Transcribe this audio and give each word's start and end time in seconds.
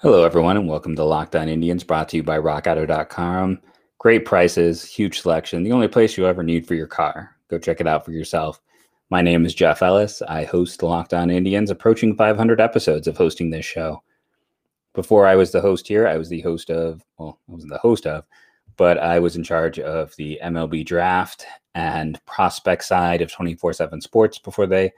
Hello, 0.00 0.22
everyone, 0.22 0.56
and 0.56 0.68
welcome 0.68 0.94
to 0.94 1.02
Locked 1.02 1.34
On 1.34 1.48
Indians, 1.48 1.82
brought 1.82 2.08
to 2.10 2.18
you 2.18 2.22
by 2.22 2.38
RockAuto.com. 2.38 3.60
Great 3.98 4.24
prices, 4.24 4.84
huge 4.84 5.22
selection, 5.22 5.64
the 5.64 5.72
only 5.72 5.88
place 5.88 6.16
you'll 6.16 6.28
ever 6.28 6.44
need 6.44 6.68
for 6.68 6.76
your 6.76 6.86
car. 6.86 7.34
Go 7.48 7.58
check 7.58 7.80
it 7.80 7.88
out 7.88 8.04
for 8.04 8.12
yourself. 8.12 8.60
My 9.10 9.22
name 9.22 9.44
is 9.44 9.56
Jeff 9.56 9.82
Ellis. 9.82 10.22
I 10.22 10.44
host 10.44 10.84
Locked 10.84 11.14
On 11.14 11.30
Indians, 11.30 11.72
approaching 11.72 12.14
500 12.14 12.60
episodes 12.60 13.08
of 13.08 13.16
hosting 13.16 13.50
this 13.50 13.64
show. 13.64 14.00
Before 14.94 15.26
I 15.26 15.34
was 15.34 15.50
the 15.50 15.60
host 15.60 15.88
here, 15.88 16.06
I 16.06 16.16
was 16.16 16.28
the 16.28 16.42
host 16.42 16.70
of, 16.70 17.04
well, 17.18 17.40
I 17.48 17.52
wasn't 17.52 17.72
the 17.72 17.78
host 17.78 18.06
of, 18.06 18.24
but 18.76 18.98
I 18.98 19.18
was 19.18 19.34
in 19.34 19.42
charge 19.42 19.80
of 19.80 20.14
the 20.14 20.38
MLB 20.44 20.86
draft 20.86 21.44
and 21.74 22.24
prospect 22.24 22.84
side 22.84 23.20
of 23.20 23.32
24 23.32 23.72
7 23.72 24.00
Sports 24.00 24.38
before 24.38 24.68
they 24.68 24.92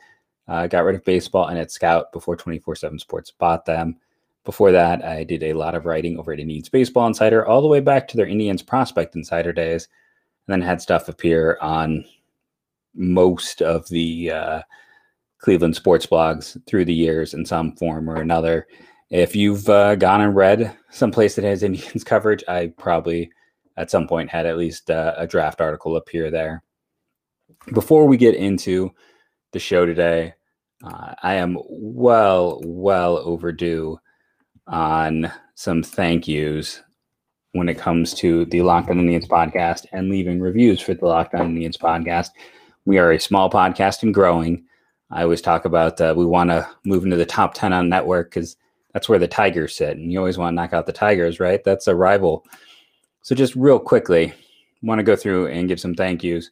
uh, 0.46 0.66
got 0.66 0.84
rid 0.84 0.94
of 0.94 1.06
baseball 1.06 1.46
and 1.46 1.58
at 1.58 1.70
Scout 1.70 2.12
before 2.12 2.36
24 2.36 2.74
7 2.74 2.98
Sports 2.98 3.30
bought 3.30 3.64
them. 3.64 3.96
Before 4.44 4.72
that, 4.72 5.04
I 5.04 5.24
did 5.24 5.42
a 5.42 5.52
lot 5.52 5.74
of 5.74 5.84
writing 5.84 6.18
over 6.18 6.32
at 6.32 6.40
Indians 6.40 6.68
Baseball 6.68 7.06
Insider, 7.06 7.46
all 7.46 7.60
the 7.60 7.68
way 7.68 7.80
back 7.80 8.08
to 8.08 8.16
their 8.16 8.26
Indians 8.26 8.62
Prospect 8.62 9.14
Insider 9.14 9.52
days, 9.52 9.88
and 10.46 10.52
then 10.52 10.66
had 10.66 10.80
stuff 10.80 11.08
appear 11.08 11.58
on 11.60 12.04
most 12.94 13.60
of 13.60 13.88
the 13.88 14.30
uh, 14.30 14.62
Cleveland 15.38 15.76
sports 15.76 16.06
blogs 16.06 16.56
through 16.66 16.86
the 16.86 16.94
years 16.94 17.34
in 17.34 17.44
some 17.44 17.76
form 17.76 18.08
or 18.08 18.16
another. 18.16 18.66
If 19.10 19.36
you've 19.36 19.68
uh, 19.68 19.96
gone 19.96 20.20
and 20.20 20.34
read 20.34 20.76
someplace 20.90 21.34
that 21.34 21.44
has 21.44 21.62
Indians 21.62 22.04
coverage, 22.04 22.44
I 22.48 22.72
probably 22.78 23.30
at 23.76 23.90
some 23.90 24.06
point 24.06 24.30
had 24.30 24.46
at 24.46 24.58
least 24.58 24.90
uh, 24.90 25.14
a 25.16 25.26
draft 25.26 25.60
article 25.60 25.96
appear 25.96 26.30
there. 26.30 26.62
Before 27.72 28.06
we 28.06 28.16
get 28.16 28.34
into 28.34 28.90
the 29.52 29.58
show 29.58 29.84
today, 29.84 30.34
uh, 30.84 31.14
I 31.22 31.34
am 31.34 31.58
well, 31.68 32.60
well 32.64 33.18
overdue 33.18 33.98
on 34.66 35.32
some 35.54 35.82
thank 35.82 36.28
yous 36.28 36.82
when 37.52 37.68
it 37.68 37.78
comes 37.78 38.14
to 38.14 38.44
the 38.46 38.62
Locked 38.62 38.90
On 38.90 38.98
Indians 38.98 39.26
podcast 39.26 39.86
and 39.92 40.08
leaving 40.08 40.40
reviews 40.40 40.80
for 40.80 40.94
the 40.94 41.06
Locked 41.06 41.34
On 41.34 41.46
Indians 41.46 41.76
podcast. 41.76 42.30
We 42.84 42.98
are 42.98 43.12
a 43.12 43.20
small 43.20 43.50
podcast 43.50 44.02
and 44.02 44.14
growing. 44.14 44.64
I 45.10 45.22
always 45.22 45.42
talk 45.42 45.64
about 45.64 46.00
uh, 46.00 46.14
we 46.16 46.24
want 46.24 46.50
to 46.50 46.68
move 46.84 47.04
into 47.04 47.16
the 47.16 47.26
top 47.26 47.54
10 47.54 47.72
on 47.72 47.88
network 47.88 48.30
because 48.30 48.56
that's 48.92 49.08
where 49.08 49.18
the 49.18 49.28
Tigers 49.28 49.74
sit. 49.74 49.96
And 49.96 50.12
you 50.12 50.18
always 50.18 50.38
want 50.38 50.52
to 50.52 50.56
knock 50.56 50.72
out 50.72 50.86
the 50.86 50.92
Tigers, 50.92 51.40
right? 51.40 51.62
That's 51.64 51.88
a 51.88 51.94
rival. 51.94 52.46
So, 53.22 53.34
just 53.34 53.56
real 53.56 53.78
quickly, 53.78 54.32
want 54.82 54.98
to 54.98 55.02
go 55.04 55.16
through 55.16 55.48
and 55.48 55.68
give 55.68 55.80
some 55.80 55.94
thank 55.94 56.22
yous 56.22 56.50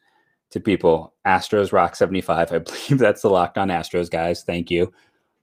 to 0.51 0.61
people. 0.61 1.15
Astros 1.27 1.73
Rock 1.73 1.97
75. 1.97 2.53
I 2.53 2.59
believe 2.59 2.99
that's 2.99 3.23
the 3.23 3.31
Locked 3.31 3.59
On 3.59 3.69
Astros 3.69 4.11
guys. 4.11 4.43
Thank 4.43 4.71
you. 4.71 4.93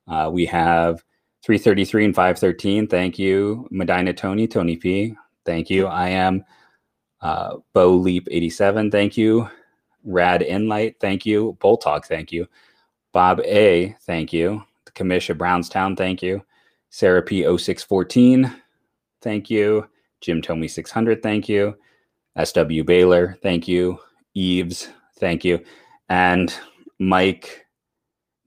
Uh, 0.07 0.29
we 0.31 0.45
have 0.45 1.03
333 1.45 2.05
and 2.05 2.15
513. 2.15 2.87
Thank 2.87 3.19
you. 3.19 3.67
Medina 3.69 4.11
Tony, 4.13 4.47
Tony 4.47 4.77
P. 4.77 5.15
Thank 5.45 5.69
you. 5.69 5.85
I 5.85 6.09
am 6.09 6.43
uh, 7.21 7.57
Bo 7.71 7.91
Leap 7.91 8.27
87. 8.31 8.89
Thank 8.89 9.15
you. 9.15 9.47
Rad 10.03 10.41
Inlight. 10.41 10.95
Thank 10.99 11.23
you. 11.23 11.55
Bull 11.61 11.77
Talk. 11.77 12.07
Thank 12.07 12.31
you. 12.31 12.47
Bob 13.13 13.41
A. 13.41 13.95
Thank 14.07 14.33
you. 14.33 14.63
The 14.85 14.91
Commission 14.93 15.37
Brownstown. 15.37 15.95
Thank 15.95 16.23
you. 16.23 16.43
Sarah 16.89 17.21
P. 17.21 17.43
0614. 17.43 18.51
Thank 19.21 19.51
you. 19.51 19.87
Jim 20.21 20.41
Thome 20.41 20.67
600. 20.67 21.21
Thank 21.21 21.47
you. 21.47 21.75
SW 22.43 22.83
Baylor. 22.83 23.37
Thank 23.43 23.67
you. 23.67 23.99
Eves. 24.33 24.89
Thank 25.19 25.45
you. 25.45 25.63
And 26.09 26.51
Mike 26.97 27.64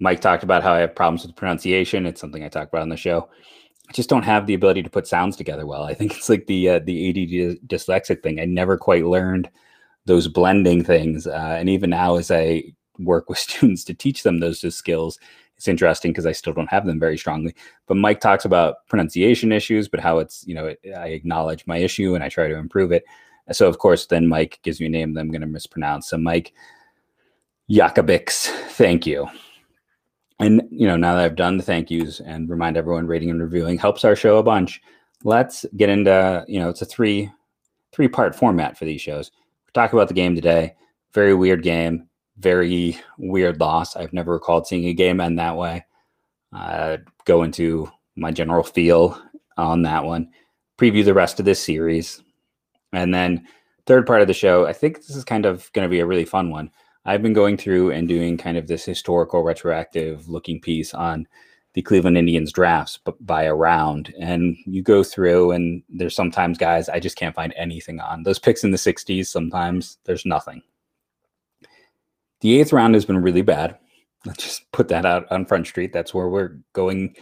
Mike 0.01 0.21
talked 0.21 0.43
about 0.43 0.63
how 0.63 0.73
I 0.73 0.79
have 0.79 0.95
problems 0.95 1.27
with 1.27 1.37
pronunciation. 1.37 2.07
It's 2.07 2.21
something 2.21 2.45
I 2.45 2.49
talk 2.49 2.69
about 2.69 2.83
on 2.83 2.89
the 2.89 2.97
show. 2.97 3.29
I 3.89 3.93
just 3.93 4.09
don't 4.09 4.25
have 4.25 4.47
the 4.47 4.55
ability 4.55 4.83
to 4.83 4.91
put 4.91 5.07
sounds 5.07 5.37
together 5.37 5.67
well. 5.67 5.83
I 5.83 5.95
think 5.95 6.13
it's 6.17 6.29
like 6.29 6.47
the 6.47 6.69
uh, 6.69 6.79
the 6.81 7.11
ADD 7.11 7.69
dyslexic 7.69 8.23
thing. 8.23 8.41
I 8.41 8.45
never 8.45 8.77
quite 8.77 9.07
learned 9.07 9.51
those 10.07 10.29
blending 10.29 10.85
things, 10.85 11.27
uh, 11.27 11.57
and 11.59 11.69
even 11.69 11.91
now, 11.91 12.17
as 12.17 12.31
I 12.31 12.65
work 12.99 13.29
with 13.29 13.39
students 13.47 13.85
to 13.85 13.95
teach 13.95 14.23
them 14.23 14.41
those 14.41 14.75
skills, 14.75 15.19
it's 15.57 15.69
interesting 15.69 16.13
because 16.13 16.27
I 16.27 16.33
still 16.33 16.53
don't 16.53 16.71
have 16.71 16.87
them 16.87 17.01
very 17.01 17.19
strongly. 17.19 17.55
But 17.87 17.97
Mike 17.97 18.21
talks 18.21 18.45
about 18.45 18.87
pronunciation 18.89 19.53
issues, 19.53 19.89
but 19.89 20.01
how 20.01 20.19
it's 20.19 20.47
you 20.47 20.55
know 20.55 20.75
I 20.97 21.09
acknowledge 21.09 21.67
my 21.67 21.79
issue 21.79 22.15
and 22.15 22.23
I 22.23 22.29
try 22.29 22.49
to 22.49 22.57
improve 22.57 22.93
it. 22.93 23.05
So 23.53 23.67
of 23.67 23.79
course, 23.79 24.07
then 24.07 24.29
Mike 24.29 24.61
gives 24.63 24.79
me 24.81 24.87
a 24.87 24.91
name 24.91 25.15
that 25.15 25.21
I'm 25.21 25.31
going 25.31 25.41
to 25.41 25.47
mispronounce. 25.47 26.09
So 26.11 26.19
Mike 26.19 26.53
Jakobix, 27.71 28.47
thank 28.73 29.07
you. 29.07 29.29
And 30.39 30.63
you 30.71 30.87
know, 30.87 30.97
now 30.97 31.15
that 31.15 31.25
I've 31.25 31.37
done 31.37 31.57
the 31.57 31.63
thank 31.63 31.91
yous 31.91 32.21
and 32.21 32.49
remind 32.49 32.77
everyone 32.77 33.07
rating 33.07 33.31
and 33.31 33.43
reviewing 33.43 33.79
helps 33.79 34.05
our 34.05 34.15
show 34.15 34.39
a 34.39 34.43
bunch. 34.43 34.81
Let's 35.25 35.67
get 35.77 35.89
into, 35.89 36.45
you 36.47 36.61
know, 36.61 36.69
it's 36.69 36.83
a 36.83 36.87
three 36.87 37.31
three 37.93 38.09
part 38.09 38.35
format 38.35 38.79
for 38.79 38.85
these 38.85 39.01
shows. 39.01 39.31
We 39.67 39.73
talk 39.73 39.93
about 39.93 40.09
the 40.09 40.15
game 40.15 40.35
today. 40.35 40.75
Very 41.13 41.35
weird 41.35 41.63
game, 41.63 42.09
very 42.39 42.99
weird 43.19 43.59
loss. 43.61 43.97
I've 43.97 44.13
never 44.13 44.33
recalled 44.33 44.67
seeing 44.67 44.85
a 44.85 44.95
game 44.95 45.21
end 45.21 45.39
that 45.39 45.57
way. 45.57 45.85
Uh, 46.53 46.99
go 47.25 47.43
into 47.43 47.91
my 48.17 48.31
general 48.31 48.63
feel 48.63 49.21
on 49.57 49.83
that 49.83 50.05
one. 50.05 50.31
Preview 50.79 51.05
the 51.05 51.15
rest 51.15 51.41
of 51.41 51.45
this 51.45 51.63
series, 51.63 52.23
and 52.93 53.13
then 53.13 53.47
third 53.87 54.07
part 54.07 54.21
of 54.21 54.29
the 54.29 54.35
show. 54.35 54.67
I 54.67 54.73
think 54.73 54.99
this 54.99 55.17
is 55.17 55.25
kind 55.25 55.45
of 55.47 55.73
going 55.73 55.85
to 55.85 55.91
be 55.91 56.01
a 56.01 56.07
really 56.07 56.25
fun 56.25 56.51
one. 56.51 56.71
I've 57.05 57.23
been 57.23 57.33
going 57.33 57.57
through 57.57 57.93
and 57.93 58.09
doing 58.09 58.37
kind 58.37 58.57
of 58.57 58.67
this 58.67 58.85
historical 58.85 59.43
retroactive 59.43 60.29
looking 60.29 60.61
piece 60.61 60.93
on 60.93 61.27
the 61.75 61.83
Cleveland 61.83 62.19
Indians 62.19 62.53
drafts 62.53 62.99
by 63.21 63.45
a 63.45 63.55
round. 63.55 64.13
And 64.21 64.57
you 64.67 64.83
go 64.83 65.05
through, 65.05 65.53
and 65.53 65.83
there's 65.89 66.15
sometimes 66.15 66.59
guys 66.59 66.89
I 66.89 66.99
just 66.99 67.17
can't 67.17 67.35
find 67.35 67.55
anything 67.57 68.01
on. 68.01 68.25
Those 68.25 68.39
picks 68.39 68.65
in 68.65 68.73
the 68.73 68.77
60s, 68.77 69.27
sometimes 69.27 69.99
there's 70.05 70.27
nothing. 70.27 70.63
The 72.41 72.61
eighth 72.61 72.73
round 72.73 72.95
has 72.95 73.05
been 73.05 73.23
really 73.23 73.43
bad. 73.43 73.79
Let's 74.27 74.45
just 74.45 74.73
put 74.73 74.89
that 74.89 75.07
out 75.07 75.31
on 75.31 75.47
Front 75.47 75.67
Street. 75.67 75.93
That's 75.93 76.13
where 76.13 76.29
we're 76.29 76.59
going 76.73 77.17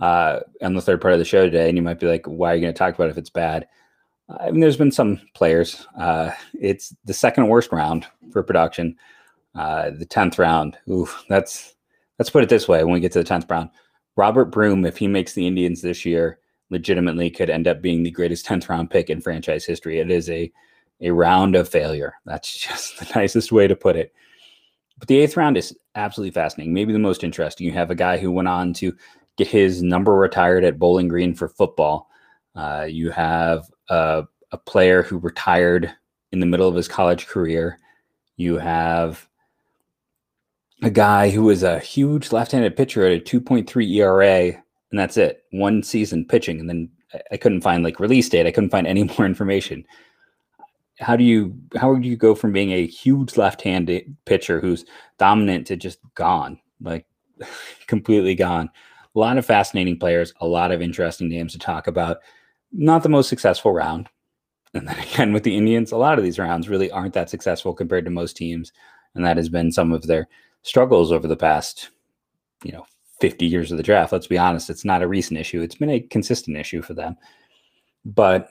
uh, 0.00 0.40
on 0.62 0.74
the 0.74 0.80
third 0.80 1.00
part 1.00 1.12
of 1.12 1.18
the 1.18 1.24
show 1.24 1.44
today. 1.44 1.68
And 1.68 1.76
you 1.76 1.82
might 1.82 2.00
be 2.00 2.06
like, 2.06 2.26
why 2.26 2.52
are 2.52 2.54
you 2.54 2.62
going 2.62 2.74
to 2.74 2.78
talk 2.78 2.94
about 2.94 3.08
it 3.08 3.12
if 3.12 3.18
it's 3.18 3.30
bad? 3.30 3.68
I 4.38 4.50
mean, 4.50 4.60
there's 4.60 4.76
been 4.76 4.92
some 4.92 5.20
players. 5.34 5.86
Uh, 5.96 6.30
it's 6.54 6.94
the 7.04 7.14
second 7.14 7.48
worst 7.48 7.72
round 7.72 8.06
for 8.32 8.42
production. 8.42 8.96
Uh, 9.54 9.90
the 9.90 10.06
tenth 10.06 10.38
round. 10.38 10.78
Ooh, 10.88 11.08
that's 11.28 11.74
let's 12.18 12.30
put 12.30 12.42
it 12.42 12.48
this 12.48 12.68
way: 12.68 12.84
when 12.84 12.94
we 12.94 13.00
get 13.00 13.12
to 13.12 13.18
the 13.18 13.24
tenth 13.24 13.46
round, 13.50 13.70
Robert 14.16 14.46
Broom, 14.46 14.84
if 14.84 14.96
he 14.96 15.08
makes 15.08 15.32
the 15.32 15.46
Indians 15.46 15.82
this 15.82 16.04
year, 16.04 16.38
legitimately 16.70 17.30
could 17.30 17.50
end 17.50 17.66
up 17.66 17.82
being 17.82 18.02
the 18.02 18.10
greatest 18.10 18.46
tenth 18.46 18.68
round 18.68 18.90
pick 18.90 19.10
in 19.10 19.20
franchise 19.20 19.64
history. 19.64 19.98
It 19.98 20.10
is 20.10 20.30
a 20.30 20.50
a 21.00 21.10
round 21.10 21.56
of 21.56 21.68
failure. 21.68 22.14
That's 22.26 22.52
just 22.68 22.98
the 22.98 23.10
nicest 23.18 23.52
way 23.52 23.66
to 23.66 23.76
put 23.76 23.96
it. 23.96 24.12
But 24.98 25.08
the 25.08 25.18
eighth 25.18 25.36
round 25.36 25.56
is 25.56 25.76
absolutely 25.94 26.32
fascinating. 26.32 26.74
Maybe 26.74 26.92
the 26.92 26.98
most 26.98 27.24
interesting. 27.24 27.66
You 27.66 27.72
have 27.72 27.90
a 27.90 27.94
guy 27.94 28.18
who 28.18 28.30
went 28.30 28.48
on 28.48 28.74
to 28.74 28.94
get 29.36 29.48
his 29.48 29.82
number 29.82 30.12
retired 30.12 30.62
at 30.62 30.78
Bowling 30.78 31.08
Green 31.08 31.34
for 31.34 31.48
football. 31.48 32.10
Uh, 32.54 32.86
you 32.88 33.10
have 33.10 33.64
a, 33.88 34.24
a 34.52 34.58
player 34.58 35.02
who 35.02 35.18
retired 35.18 35.90
in 36.32 36.40
the 36.40 36.46
middle 36.46 36.68
of 36.68 36.74
his 36.74 36.88
college 36.88 37.26
career. 37.26 37.78
You 38.36 38.58
have 38.58 39.26
a 40.82 40.90
guy 40.90 41.30
who 41.30 41.42
was 41.42 41.62
a 41.62 41.78
huge 41.78 42.32
left-handed 42.32 42.76
pitcher 42.76 43.04
at 43.06 43.12
a 43.12 43.20
2.3 43.20 43.94
ERA, 43.96 44.62
and 44.90 44.98
that's 44.98 45.16
it. 45.16 45.44
One 45.50 45.82
season 45.82 46.24
pitching, 46.24 46.60
and 46.60 46.68
then 46.68 46.90
I 47.30 47.36
couldn't 47.36 47.62
find 47.62 47.82
like 47.82 48.00
release 48.00 48.28
date. 48.28 48.46
I 48.46 48.50
couldn't 48.50 48.70
find 48.70 48.86
any 48.86 49.04
more 49.18 49.26
information. 49.26 49.84
How 50.98 51.16
do 51.16 51.24
you 51.24 51.58
how 51.76 51.94
do 51.94 52.06
you 52.06 52.16
go 52.16 52.34
from 52.34 52.52
being 52.52 52.72
a 52.72 52.86
huge 52.86 53.36
left-handed 53.36 54.16
pitcher 54.26 54.60
who's 54.60 54.84
dominant 55.18 55.66
to 55.68 55.76
just 55.76 55.98
gone, 56.14 56.60
like 56.80 57.06
completely 57.86 58.34
gone? 58.34 58.70
A 59.14 59.18
lot 59.18 59.38
of 59.38 59.46
fascinating 59.46 59.98
players, 59.98 60.32
a 60.40 60.46
lot 60.46 60.70
of 60.70 60.82
interesting 60.82 61.28
names 61.28 61.52
to 61.52 61.58
talk 61.58 61.86
about. 61.86 62.18
Not 62.72 63.02
the 63.02 63.08
most 63.08 63.28
successful 63.28 63.72
round. 63.72 64.08
And 64.74 64.86
then 64.86 64.98
again, 65.12 65.32
with 65.32 65.42
the 65.42 65.56
Indians, 65.56 65.92
a 65.92 65.96
lot 65.96 66.18
of 66.18 66.24
these 66.24 66.38
rounds 66.38 66.68
really 66.68 66.90
aren't 66.90 67.14
that 67.14 67.30
successful 67.30 67.74
compared 67.74 68.04
to 68.04 68.10
most 68.10 68.36
teams. 68.36 68.72
And 69.14 69.24
that 69.24 69.36
has 69.36 69.48
been 69.48 69.72
some 69.72 69.92
of 69.92 70.06
their 70.06 70.28
struggles 70.62 71.12
over 71.12 71.26
the 71.26 71.36
past, 71.36 71.90
you 72.64 72.72
know, 72.72 72.86
50 73.20 73.46
years 73.46 73.70
of 73.70 73.76
the 73.76 73.82
draft. 73.82 74.12
Let's 74.12 74.26
be 74.26 74.38
honest, 74.38 74.70
it's 74.70 74.84
not 74.84 75.02
a 75.02 75.08
recent 75.08 75.38
issue. 75.38 75.62
It's 75.62 75.74
been 75.74 75.90
a 75.90 76.00
consistent 76.00 76.56
issue 76.56 76.82
for 76.82 76.94
them. 76.94 77.16
But 78.04 78.50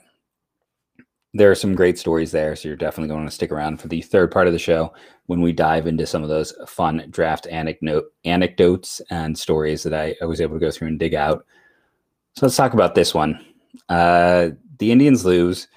there 1.34 1.50
are 1.50 1.56
some 1.56 1.74
great 1.74 1.98
stories 1.98 2.32
there. 2.32 2.56
So 2.56 2.68
you're 2.68 2.76
definitely 2.76 3.14
going 3.14 3.26
to 3.26 3.30
stick 3.30 3.52
around 3.52 3.80
for 3.80 3.88
the 3.88 4.02
third 4.02 4.30
part 4.30 4.46
of 4.46 4.52
the 4.52 4.58
show 4.58 4.92
when 5.26 5.40
we 5.40 5.52
dive 5.52 5.86
into 5.86 6.06
some 6.06 6.22
of 6.22 6.28
those 6.28 6.52
fun 6.66 7.06
draft 7.10 7.46
anecdote 7.48 8.12
anecdotes 8.24 9.00
and 9.10 9.38
stories 9.38 9.82
that 9.84 9.94
I, 9.94 10.16
I 10.20 10.24
was 10.24 10.40
able 10.40 10.56
to 10.56 10.64
go 10.64 10.70
through 10.70 10.88
and 10.88 10.98
dig 10.98 11.14
out. 11.14 11.46
So 12.36 12.46
let's 12.46 12.56
talk 12.56 12.74
about 12.74 12.94
this 12.94 13.14
one. 13.14 13.44
Uh, 13.88 14.50
the 14.78 14.90
Indians 14.90 15.24
lose. 15.24 15.68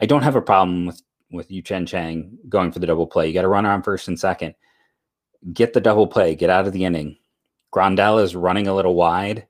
I 0.00 0.06
don't 0.06 0.22
have 0.22 0.36
a 0.36 0.42
problem 0.42 0.86
with 0.86 1.02
with 1.32 1.50
Yu-Cheng 1.50 1.86
Chang 1.86 2.38
going 2.48 2.70
for 2.70 2.78
the 2.78 2.86
double 2.86 3.06
play. 3.06 3.26
You 3.26 3.32
got 3.32 3.42
to 3.42 3.48
run 3.48 3.64
on 3.64 3.82
first 3.82 4.06
and 4.08 4.20
second 4.20 4.54
get 5.52 5.72
the 5.72 5.80
double 5.80 6.06
play, 6.06 6.34
get 6.34 6.50
out 6.50 6.66
of 6.66 6.72
the 6.72 6.84
inning. 6.84 7.16
Grandal 7.74 8.22
is 8.22 8.36
running 8.36 8.68
a 8.68 8.74
little 8.74 8.94
wide. 8.94 9.46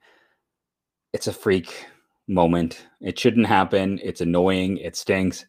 It's 1.13 1.27
a 1.27 1.33
freak 1.33 1.87
moment. 2.29 2.87
It 3.01 3.19
shouldn't 3.19 3.47
happen. 3.47 3.99
It's 4.03 4.21
annoying. 4.21 4.79
It 4.79 4.97
stinks, 4.97 5.45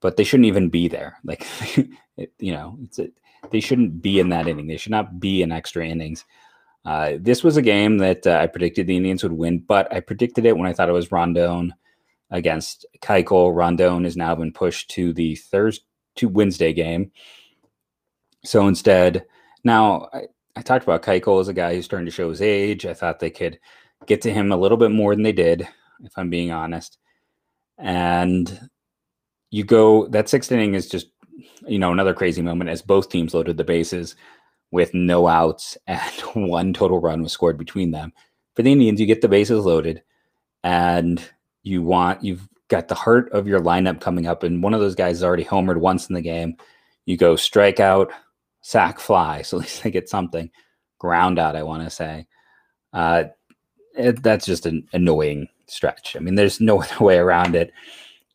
but 0.00 0.16
they 0.16 0.24
shouldn't 0.24 0.46
even 0.46 0.68
be 0.68 0.88
there. 0.88 1.18
Like, 1.24 1.46
it, 2.16 2.32
you 2.38 2.52
know, 2.52 2.78
a, 2.98 3.10
they 3.50 3.60
shouldn't 3.60 4.02
be 4.02 4.20
in 4.20 4.28
that 4.28 4.46
inning. 4.46 4.66
They 4.66 4.76
should 4.76 4.92
not 4.92 5.18
be 5.18 5.42
in 5.42 5.50
extra 5.50 5.86
innings. 5.86 6.24
Uh, 6.84 7.12
this 7.18 7.42
was 7.42 7.56
a 7.56 7.62
game 7.62 7.98
that 7.98 8.26
uh, 8.26 8.38
I 8.42 8.46
predicted 8.46 8.86
the 8.86 8.96
Indians 8.96 9.22
would 9.22 9.32
win, 9.32 9.60
but 9.60 9.92
I 9.92 10.00
predicted 10.00 10.46
it 10.46 10.56
when 10.56 10.68
I 10.68 10.72
thought 10.72 10.88
it 10.88 10.92
was 10.92 11.12
Rondon 11.12 11.74
against 12.30 12.86
Keuchel. 13.00 13.54
Rondon 13.54 14.04
has 14.04 14.16
now 14.16 14.34
been 14.34 14.52
pushed 14.52 14.90
to 14.92 15.12
the 15.12 15.36
Thursday 15.36 15.84
to 16.16 16.28
Wednesday 16.28 16.72
game. 16.72 17.10
So 18.44 18.66
instead, 18.66 19.24
now 19.64 20.08
I, 20.12 20.22
I 20.56 20.62
talked 20.62 20.84
about 20.84 21.02
Keuchel 21.02 21.40
as 21.40 21.48
a 21.48 21.54
guy 21.54 21.74
who's 21.74 21.84
starting 21.84 22.06
to 22.06 22.12
show 22.12 22.28
his 22.28 22.42
age. 22.42 22.86
I 22.86 22.94
thought 22.94 23.20
they 23.20 23.30
could 23.30 23.58
get 24.06 24.22
to 24.22 24.32
him 24.32 24.52
a 24.52 24.56
little 24.56 24.76
bit 24.76 24.90
more 24.90 25.14
than 25.14 25.22
they 25.22 25.32
did, 25.32 25.66
if 26.02 26.12
I'm 26.16 26.30
being 26.30 26.50
honest. 26.50 26.98
And 27.78 28.68
you 29.50 29.64
go 29.64 30.06
that 30.08 30.28
sixth 30.28 30.52
inning 30.52 30.74
is 30.74 30.88
just 30.88 31.08
you 31.66 31.78
know 31.78 31.92
another 31.92 32.14
crazy 32.14 32.42
moment 32.42 32.70
as 32.70 32.82
both 32.82 33.08
teams 33.08 33.34
loaded 33.34 33.56
the 33.56 33.64
bases 33.64 34.16
with 34.70 34.92
no 34.94 35.28
outs 35.28 35.76
and 35.86 36.10
one 36.34 36.72
total 36.72 37.00
run 37.00 37.22
was 37.22 37.32
scored 37.32 37.58
between 37.58 37.90
them. 37.90 38.12
For 38.54 38.62
the 38.62 38.72
Indians, 38.72 39.00
you 39.00 39.06
get 39.06 39.22
the 39.22 39.28
bases 39.28 39.64
loaded 39.64 40.02
and 40.64 41.22
you 41.62 41.82
want 41.82 42.22
you've 42.22 42.48
got 42.68 42.88
the 42.88 42.94
heart 42.94 43.30
of 43.32 43.46
your 43.46 43.60
lineup 43.60 44.00
coming 44.00 44.26
up, 44.26 44.42
and 44.42 44.62
one 44.62 44.74
of 44.74 44.80
those 44.80 44.94
guys 44.94 45.16
has 45.16 45.24
already 45.24 45.44
homered 45.44 45.78
once 45.78 46.08
in 46.08 46.14
the 46.14 46.22
game. 46.22 46.56
You 47.04 47.16
go 47.16 47.34
strikeout, 47.34 48.10
sack, 48.62 48.98
fly, 48.98 49.42
so 49.42 49.58
at 49.58 49.62
least 49.62 49.82
they 49.82 49.90
get 49.90 50.08
something. 50.08 50.50
Ground 50.98 51.38
out, 51.38 51.56
I 51.56 51.62
want 51.62 51.82
to 51.84 51.90
say. 51.90 52.26
Uh, 52.92 53.24
it, 53.96 54.22
that's 54.22 54.46
just 54.46 54.66
an 54.66 54.86
annoying 54.92 55.48
stretch. 55.66 56.16
I 56.16 56.20
mean, 56.20 56.36
there's 56.36 56.60
no 56.60 56.82
other 56.82 57.04
way 57.04 57.18
around 57.18 57.54
it. 57.54 57.72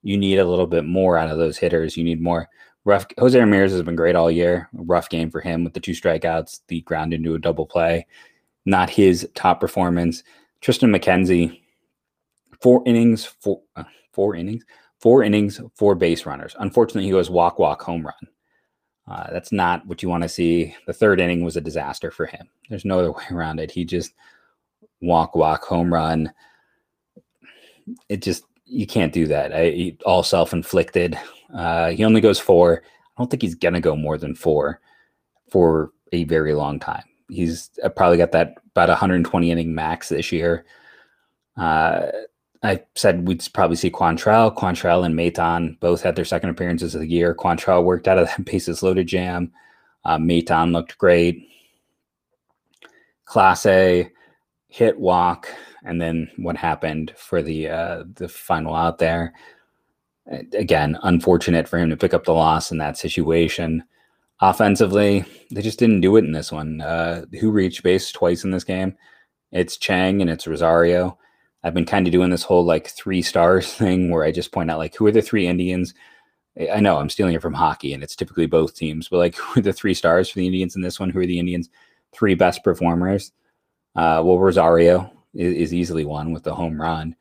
You 0.04 0.18
need 0.18 0.38
a 0.38 0.46
little 0.46 0.68
bit 0.68 0.86
more 0.86 1.18
out 1.18 1.30
of 1.30 1.38
those 1.38 1.58
hitters. 1.58 1.98
You 1.98 2.04
need 2.04 2.22
more 2.22 2.48
rough. 2.86 3.08
Jose 3.18 3.38
Ramirez 3.38 3.72
has 3.72 3.82
been 3.82 3.96
great 3.96 4.16
all 4.16 4.30
year. 4.30 4.70
rough 4.74 5.10
game 5.10 5.32
for 5.32 5.42
him 5.42 5.64
with 5.64 5.74
the 5.74 5.80
two 5.80 5.92
strikeouts, 5.92 6.62
the 6.68 6.82
ground 6.82 7.14
into 7.14 7.36
a 7.36 7.40
double 7.40 7.66
play. 7.66 8.06
Not 8.66 8.90
his 8.90 9.28
top 9.34 9.60
performance. 9.60 10.24
Triston 10.62 10.96
McKenzie, 10.96 11.62
four 12.62 12.84
innings, 12.86 13.26
four 13.26 13.62
uh, 13.76 13.84
four 14.12 14.36
innings, 14.36 14.64
four 15.00 15.24
innings, 15.24 15.62
four 15.76 15.96
base 15.96 16.26
runners. 16.26 16.56
Unfortunately, 16.60 17.06
he 17.06 17.12
goes 17.12 17.30
walk, 17.30 17.60
walk, 17.60 17.82
home 17.82 18.06
run. 18.06 18.16
Uh, 19.08 19.32
that's 19.32 19.52
not 19.52 19.86
what 19.88 20.04
you 20.04 20.10
want 20.10 20.24
to 20.24 20.30
see. 20.30 20.76
The 20.86 20.94
third 20.94 21.22
inning 21.22 21.44
was 21.44 21.56
a 21.56 21.62
disaster 21.62 22.12
for 22.12 22.26
him. 22.26 22.50
There's 22.70 22.86
no 22.86 23.00
other 23.00 23.12
way 23.14 23.24
around 23.32 23.60
it. 23.60 23.72
He 23.72 23.86
just 23.86 24.14
walk, 25.02 25.36
walk, 25.36 25.64
home 25.64 25.94
run. 25.94 26.32
It 28.10 28.22
just 28.22 28.44
you 28.66 28.86
can't 28.86 29.14
do 29.14 29.28
that. 29.28 29.52
I, 29.54 29.96
all 30.06 30.24
self 30.24 30.52
inflicted. 30.52 31.18
Uh, 31.54 31.92
he 31.92 32.04
only 32.04 32.20
goes 32.20 32.40
four. 32.40 32.84
I 32.84 33.22
don't 33.22 33.32
think 33.32 33.42
he's 33.42 33.56
gonna 33.56 33.80
go 33.80 33.96
more 33.96 34.18
than 34.18 34.36
four 34.36 34.82
for 35.50 35.92
a 36.12 36.26
very 36.26 36.54
long 36.54 36.80
time. 36.80 37.04
He's 37.30 37.70
uh, 37.84 37.90
probably 37.90 38.18
got 38.18 38.34
that 38.34 38.56
about 38.72 38.90
120 38.90 39.52
inning 39.52 39.74
max 39.74 40.10
this 40.10 40.32
year. 40.32 40.66
Uh, 41.56 42.08
I 42.64 42.84
said 42.96 43.28
we'd 43.28 43.48
probably 43.54 43.76
see 43.76 43.92
Quantrill. 43.92 44.56
Quantrill 44.56 45.06
and 45.06 45.16
Maton 45.16 45.80
both 45.80 46.02
had 46.02 46.16
their 46.16 46.26
second 46.26 46.50
appearances 46.50 46.96
of 46.96 47.02
the 47.02 47.10
year. 47.10 47.36
Quantrill 47.36 47.84
worked 47.84 48.08
out 48.08 48.18
of 48.18 48.28
that 48.28 48.46
bases 48.46 48.82
loaded 48.82 49.08
jam. 49.08 49.52
Uh, 50.06 50.18
Maton 50.18 50.72
looked 50.72 50.98
great. 50.98 51.48
Clase 53.28 54.10
hit 54.70 55.00
walk, 55.00 55.50
and 55.84 56.02
then 56.02 56.30
what 56.38 56.56
happened 56.56 57.14
for 57.18 57.42
the 57.42 57.68
uh, 57.68 58.04
the 58.16 58.28
final 58.28 58.74
out 58.74 58.98
there. 58.98 59.34
Again, 60.54 60.98
unfortunate 61.04 61.68
for 61.68 61.78
him 61.78 61.90
to 61.90 61.98
pick 61.98 62.14
up 62.14 62.26
the 62.26 62.34
loss 62.34 62.72
in 62.72 62.78
that 62.80 62.98
situation. 62.98 63.84
Offensively, 64.42 65.26
they 65.52 65.62
just 65.62 65.80
didn't 65.80 66.02
do 66.02 66.16
it 66.18 66.26
in 66.26 66.32
this 66.32 66.52
one. 66.52 66.82
Uh, 66.82 67.26
who 67.40 67.50
reached 67.50 67.84
base 67.84 68.12
twice 68.12 68.44
in 68.44 68.52
this 68.52 68.66
game? 68.66 68.96
It's 69.52 69.78
Chang 69.78 70.22
and 70.22 70.30
it's 70.30 70.46
Rosario. 70.46 71.18
I've 71.64 71.74
been 71.74 71.86
kind 71.86 72.08
of 72.08 72.12
doing 72.12 72.30
this 72.30 72.44
whole 72.44 72.64
like 72.64 72.88
three 72.88 73.22
stars 73.22 73.74
thing 73.74 74.12
where 74.12 74.24
I 74.24 74.32
just 74.32 74.52
point 74.52 74.72
out 74.72 74.78
like 74.78 74.96
who 74.96 75.08
are 75.08 75.12
the 75.12 75.22
three 75.22 75.48
Indians. 75.48 75.94
I 76.74 76.80
know 76.80 76.98
I'm 76.98 77.10
stealing 77.10 77.36
it 77.36 77.42
from 77.42 77.54
hockey 77.54 77.94
and 77.94 78.02
it's 78.04 78.16
typically 78.16 78.48
both 78.48 78.76
teams, 78.76 79.10
but 79.10 79.18
like 79.18 79.36
who 79.38 79.60
are 79.60 79.64
the 79.64 79.74
three 79.74 79.94
stars 79.94 80.30
for 80.30 80.40
the 80.40 80.48
Indians 80.48 80.76
in 80.76 80.82
this 80.82 81.00
one? 81.00 81.10
Who 81.10 81.20
are 81.20 81.26
the 81.26 81.40
Indians' 81.40 81.70
three 82.14 82.36
best 82.36 82.64
performers? 82.64 83.32
Uh, 83.96 84.22
well, 84.24 84.40
Rosario 84.40 85.12
is, 85.34 85.54
is, 85.54 85.74
easily 85.74 86.06
one 86.06 86.32
with 86.32 86.44
the 86.44 86.54
home 86.54 86.80
run. 86.80 87.16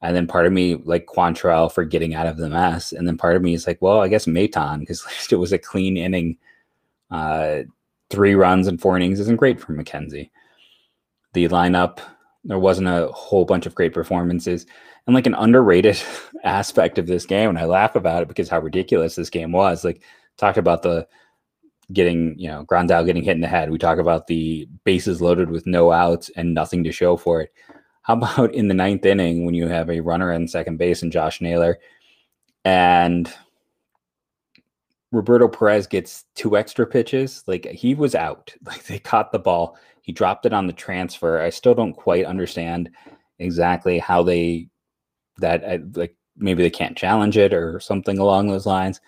And 0.00 0.16
then 0.16 0.26
part 0.26 0.46
of 0.46 0.52
me 0.52 0.76
like 0.76 1.06
Quantrill 1.06 1.70
for 1.70 1.84
getting 1.84 2.14
out 2.14 2.26
of 2.26 2.38
the 2.38 2.48
mess. 2.48 2.92
And 2.92 3.06
then 3.06 3.18
part 3.18 3.36
of 3.36 3.42
me 3.42 3.52
is 3.52 3.66
like, 3.66 3.80
well, 3.82 4.00
I 4.00 4.08
guess 4.08 4.24
Maton, 4.26 4.80
because 4.80 5.06
it 5.30 5.36
was 5.36 5.52
a 5.52 5.58
clean 5.58 5.96
inning. 5.96 6.38
Uh, 7.10 7.62
three 8.08 8.34
runs 8.34 8.66
and 8.66 8.80
four 8.80 8.96
innings 8.96 9.20
isn't 9.20 9.36
great 9.36 9.60
for 9.60 9.74
McKenzie. 9.74 10.30
The 11.34 11.48
lineup 11.48 11.98
there 12.44 12.58
wasn't 12.58 12.88
a 12.88 13.08
whole 13.12 13.44
bunch 13.44 13.66
of 13.66 13.74
great 13.74 13.94
performances. 13.94 14.66
And 15.06 15.14
like 15.14 15.26
an 15.26 15.34
underrated 15.34 16.00
aspect 16.44 16.98
of 16.98 17.06
this 17.06 17.26
game, 17.26 17.48
and 17.48 17.58
I 17.58 17.64
laugh 17.64 17.96
about 17.96 18.22
it 18.22 18.28
because 18.28 18.48
how 18.48 18.60
ridiculous 18.60 19.14
this 19.14 19.30
game 19.30 19.52
was. 19.52 19.84
Like 19.84 20.02
talked 20.36 20.58
about 20.58 20.82
the 20.82 21.06
getting, 21.92 22.38
you 22.38 22.48
know, 22.48 22.64
Grandal 22.64 23.04
getting 23.04 23.22
hit 23.22 23.34
in 23.34 23.40
the 23.40 23.48
head. 23.48 23.70
We 23.70 23.78
talk 23.78 23.98
about 23.98 24.26
the 24.26 24.68
bases 24.84 25.20
loaded 25.20 25.50
with 25.50 25.66
no 25.66 25.92
outs 25.92 26.30
and 26.36 26.54
nothing 26.54 26.84
to 26.84 26.92
show 26.92 27.16
for 27.16 27.42
it. 27.42 27.52
How 28.02 28.14
about 28.16 28.54
in 28.54 28.68
the 28.68 28.74
ninth 28.74 29.04
inning 29.04 29.44
when 29.44 29.54
you 29.54 29.68
have 29.68 29.90
a 29.90 30.00
runner 30.00 30.32
in 30.32 30.48
second 30.48 30.78
base 30.78 31.02
and 31.02 31.12
Josh 31.12 31.40
Naylor 31.40 31.78
and 32.64 33.32
Roberto 35.10 35.48
Perez 35.48 35.86
gets 35.86 36.24
two 36.34 36.56
extra 36.56 36.86
pitches? 36.86 37.44
Like 37.46 37.66
he 37.66 37.94
was 37.94 38.14
out. 38.14 38.54
Like 38.64 38.84
they 38.84 38.98
caught 38.98 39.32
the 39.32 39.38
ball 39.38 39.76
he 40.02 40.12
dropped 40.12 40.44
it 40.44 40.52
on 40.52 40.66
the 40.66 40.72
transfer. 40.72 41.40
I 41.40 41.50
still 41.50 41.74
don't 41.74 41.94
quite 41.94 42.26
understand 42.26 42.90
exactly 43.38 43.98
how 43.98 44.22
they 44.22 44.68
that 45.38 45.64
uh, 45.64 45.78
like 45.94 46.14
maybe 46.36 46.62
they 46.62 46.70
can't 46.70 46.96
challenge 46.96 47.36
it 47.36 47.54
or 47.54 47.80
something 47.80 48.18
along 48.18 48.48
those 48.48 48.66
lines. 48.66 49.00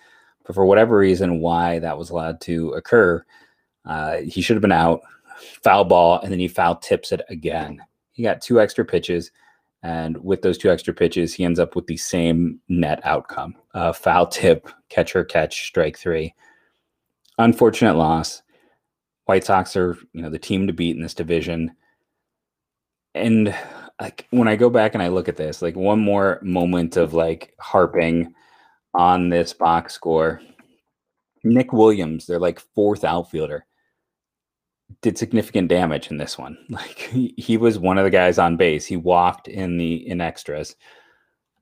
But 0.45 0.55
for 0.55 0.65
whatever 0.65 0.97
reason, 0.97 1.41
why 1.41 1.79
that 1.79 1.97
was 1.97 2.09
allowed 2.09 2.39
to 2.41 2.69
occur, 2.71 3.25
uh, 3.85 4.17
he 4.17 4.41
should 4.41 4.55
have 4.55 4.61
been 4.61 4.71
out. 4.71 5.01
Foul 5.63 5.83
ball, 5.83 6.21
and 6.21 6.31
then 6.31 6.39
he 6.39 6.47
foul 6.47 6.77
tips 6.77 7.11
it 7.11 7.21
again. 7.27 7.81
He 8.13 8.23
got 8.23 8.41
two 8.41 8.61
extra 8.61 8.85
pitches, 8.85 9.31
and 9.83 10.17
with 10.23 10.41
those 10.41 10.57
two 10.57 10.71
extra 10.71 10.93
pitches, 10.93 11.33
he 11.33 11.43
ends 11.43 11.59
up 11.59 11.75
with 11.75 11.87
the 11.87 11.97
same 11.97 12.61
net 12.69 13.01
outcome: 13.03 13.53
uh, 13.73 13.91
foul 13.91 14.27
tip, 14.27 14.69
catcher 14.87 15.25
catch, 15.25 15.65
strike 15.67 15.97
three. 15.97 16.33
Unfortunate 17.37 17.95
loss. 17.95 18.43
White 19.25 19.43
Sox 19.43 19.75
are, 19.75 19.97
you 20.13 20.21
know, 20.21 20.29
the 20.29 20.39
team 20.39 20.67
to 20.67 20.73
beat 20.73 20.95
in 20.95 21.01
this 21.01 21.13
division. 21.13 21.75
And 23.13 23.55
like 23.99 24.27
when 24.31 24.47
I 24.47 24.55
go 24.55 24.69
back 24.69 24.93
and 24.93 25.01
I 25.01 25.07
look 25.07 25.27
at 25.27 25.37
this, 25.37 25.61
like 25.61 25.75
one 25.75 25.99
more 25.99 26.39
moment 26.41 26.97
of 26.97 27.13
like 27.13 27.53
harping 27.59 28.33
on 28.93 29.29
this 29.29 29.53
box 29.53 29.93
score. 29.93 30.41
Nick 31.43 31.73
Williams, 31.73 32.25
they're 32.25 32.39
like 32.39 32.59
fourth 32.59 33.03
outfielder, 33.03 33.65
did 35.01 35.17
significant 35.17 35.67
damage 35.67 36.09
in 36.09 36.17
this 36.17 36.37
one. 36.37 36.57
Like 36.69 36.97
he, 36.97 37.33
he 37.37 37.57
was 37.57 37.77
one 37.77 37.97
of 37.97 38.03
the 38.03 38.09
guys 38.09 38.39
on 38.39 38.57
base. 38.57 38.85
He 38.85 38.97
walked 38.97 39.47
in 39.47 39.77
the 39.77 40.07
in 40.07 40.21
extras. 40.21 40.75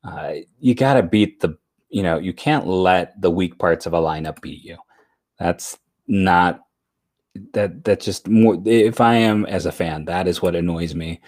Uh, 0.03 0.34
you 0.60 0.75
got 0.75 0.96
to 0.96 1.03
beat 1.03 1.39
the, 1.39 1.58
you 1.89 2.03
know, 2.03 2.17
you 2.17 2.34
can't 2.34 2.67
let 2.67 3.20
the 3.22 3.32
weak 3.32 3.58
parts 3.58 3.86
of 3.86 3.93
a 3.93 4.00
lineup 4.00 4.41
beat 4.41 4.63
you. 4.63 4.77
That's 5.39 5.77
not 6.08 6.62
that 7.54 7.84
that 7.84 8.00
just 8.00 8.28
more 8.28 8.62
if 8.66 9.02
i 9.02 9.16
am 9.16 9.46
as 9.48 9.66
a 9.66 9.72
fan 9.72 10.06
that 10.06 10.28
is 10.28 10.42
what 10.42 10.56
annoys 10.56 10.94
me 10.94 11.20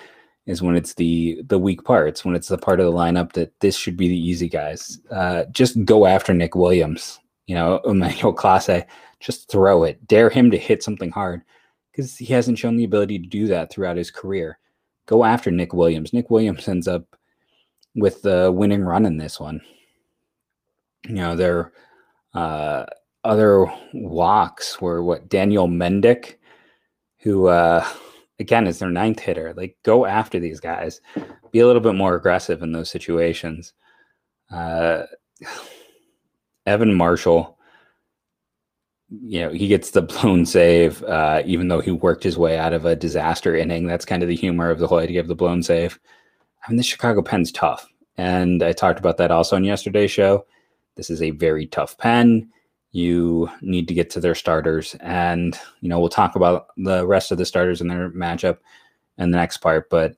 is 0.45 0.61
when 0.61 0.75
it's 0.75 0.93
the 0.93 1.41
the 1.47 1.57
weak 1.57 1.83
parts 1.83 2.23
when 2.23 2.35
it's 2.35 2.47
the 2.47 2.57
part 2.57 2.79
of 2.79 2.85
the 2.85 2.91
lineup 2.91 3.33
that 3.33 3.59
this 3.59 3.75
should 3.75 3.97
be 3.97 4.07
the 4.07 4.29
easy 4.29 4.47
guys. 4.47 4.99
Uh, 5.09 5.45
just 5.45 5.83
go 5.85 6.05
after 6.05 6.33
nick 6.33 6.55
williams 6.55 7.19
you 7.47 7.55
know 7.55 7.77
emmanuel 7.85 8.35
clase 8.35 8.85
just 9.25 9.49
throw 9.49 9.83
it. 9.83 10.05
Dare 10.07 10.29
him 10.29 10.51
to 10.51 10.57
hit 10.57 10.83
something 10.83 11.09
hard 11.09 11.41
because 11.91 12.15
he 12.17 12.25
hasn't 12.25 12.59
shown 12.59 12.77
the 12.77 12.83
ability 12.83 13.19
to 13.19 13.27
do 13.27 13.47
that 13.47 13.71
throughout 13.71 13.97
his 13.97 14.11
career. 14.11 14.59
Go 15.07 15.23
after 15.23 15.51
nick 15.51 15.73
williams. 15.73 16.13
Nick 16.13 16.29
williams 16.29 16.67
ends 16.67 16.87
up 16.87 17.15
with 17.95 18.21
the 18.21 18.51
winning 18.51 18.83
run 18.83 19.05
in 19.05 19.17
this 19.17 19.39
one. 19.39 19.61
You 21.07 21.15
know 21.15 21.35
they're 21.35 21.71
uh 22.33 22.85
other 23.25 23.65
walks 23.93 24.79
were 24.79 25.03
what 25.03 25.27
Daniel 25.27 25.67
Mendick, 25.67 26.35
who 27.19 27.47
uh, 27.47 27.85
again 28.39 28.67
is 28.67 28.79
their 28.79 28.89
ninth 28.89 29.19
hitter. 29.19 29.53
Like 29.55 29.77
go 29.83 30.05
after 30.05 30.39
these 30.39 30.59
guys, 30.59 31.01
be 31.51 31.59
a 31.59 31.67
little 31.67 31.81
bit 31.81 31.95
more 31.95 32.15
aggressive 32.15 32.61
in 32.61 32.71
those 32.71 32.89
situations. 32.89 33.73
Uh, 34.51 35.03
Evan 36.65 36.95
Marshall, 36.95 37.57
you 39.09 39.41
know, 39.41 39.51
he 39.51 39.67
gets 39.67 39.91
the 39.91 40.01
blown 40.01 40.45
save, 40.45 41.03
uh, 41.03 41.43
even 41.45 41.67
though 41.67 41.81
he 41.81 41.91
worked 41.91 42.23
his 42.23 42.37
way 42.37 42.57
out 42.57 42.73
of 42.73 42.85
a 42.85 42.95
disaster 42.95 43.55
inning. 43.55 43.85
That's 43.85 44.05
kind 44.05 44.23
of 44.23 44.29
the 44.29 44.35
humor 44.35 44.69
of 44.69 44.79
the 44.79 44.87
whole 44.87 44.97
idea 44.99 45.19
of 45.19 45.27
the 45.27 45.35
blown 45.35 45.61
save. 45.61 45.99
I 46.65 46.71
mean, 46.71 46.77
the 46.77 46.83
Chicago 46.83 47.21
Pen's 47.21 47.51
tough. 47.51 47.87
And 48.17 48.63
I 48.63 48.71
talked 48.71 48.99
about 48.99 49.17
that 49.17 49.31
also 49.31 49.55
on 49.55 49.63
yesterday's 49.63 50.11
show. 50.11 50.45
This 50.95 51.09
is 51.09 51.21
a 51.21 51.31
very 51.31 51.67
tough 51.67 51.97
pen. 51.97 52.49
You 52.95 53.49
need 53.59 53.89
to 53.89 53.93
get 53.93 54.09
to 54.11 54.21
their 54.21 54.35
starters. 54.35 54.95
And, 55.01 55.59
you 55.81 55.89
know, 55.89 55.99
we'll 55.99 56.07
talk 56.07 56.37
about 56.37 56.67
the 56.77 57.05
rest 57.05 57.29
of 57.29 57.37
the 57.37 57.45
starters 57.45 57.81
in 57.81 57.89
their 57.89 58.09
matchup 58.11 58.59
in 59.17 59.31
the 59.31 59.37
next 59.37 59.57
part. 59.57 59.89
But 59.89 60.15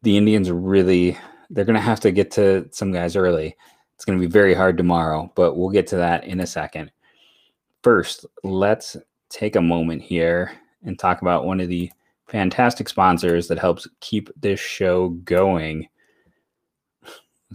the 0.00 0.16
Indians 0.16 0.50
really, 0.50 1.18
they're 1.50 1.66
going 1.66 1.74
to 1.74 1.80
have 1.82 2.00
to 2.00 2.12
get 2.12 2.30
to 2.30 2.66
some 2.70 2.92
guys 2.92 3.14
early. 3.14 3.54
It's 3.94 4.06
going 4.06 4.18
to 4.18 4.26
be 4.26 4.32
very 4.32 4.54
hard 4.54 4.78
tomorrow, 4.78 5.30
but 5.34 5.58
we'll 5.58 5.68
get 5.68 5.86
to 5.88 5.96
that 5.96 6.24
in 6.24 6.40
a 6.40 6.46
second. 6.46 6.90
First, 7.82 8.24
let's 8.42 8.96
take 9.28 9.54
a 9.54 9.60
moment 9.60 10.00
here 10.00 10.52
and 10.82 10.98
talk 10.98 11.20
about 11.20 11.44
one 11.44 11.60
of 11.60 11.68
the 11.68 11.92
fantastic 12.26 12.88
sponsors 12.88 13.48
that 13.48 13.58
helps 13.58 13.86
keep 14.00 14.30
this 14.40 14.60
show 14.60 15.10
going. 15.10 15.88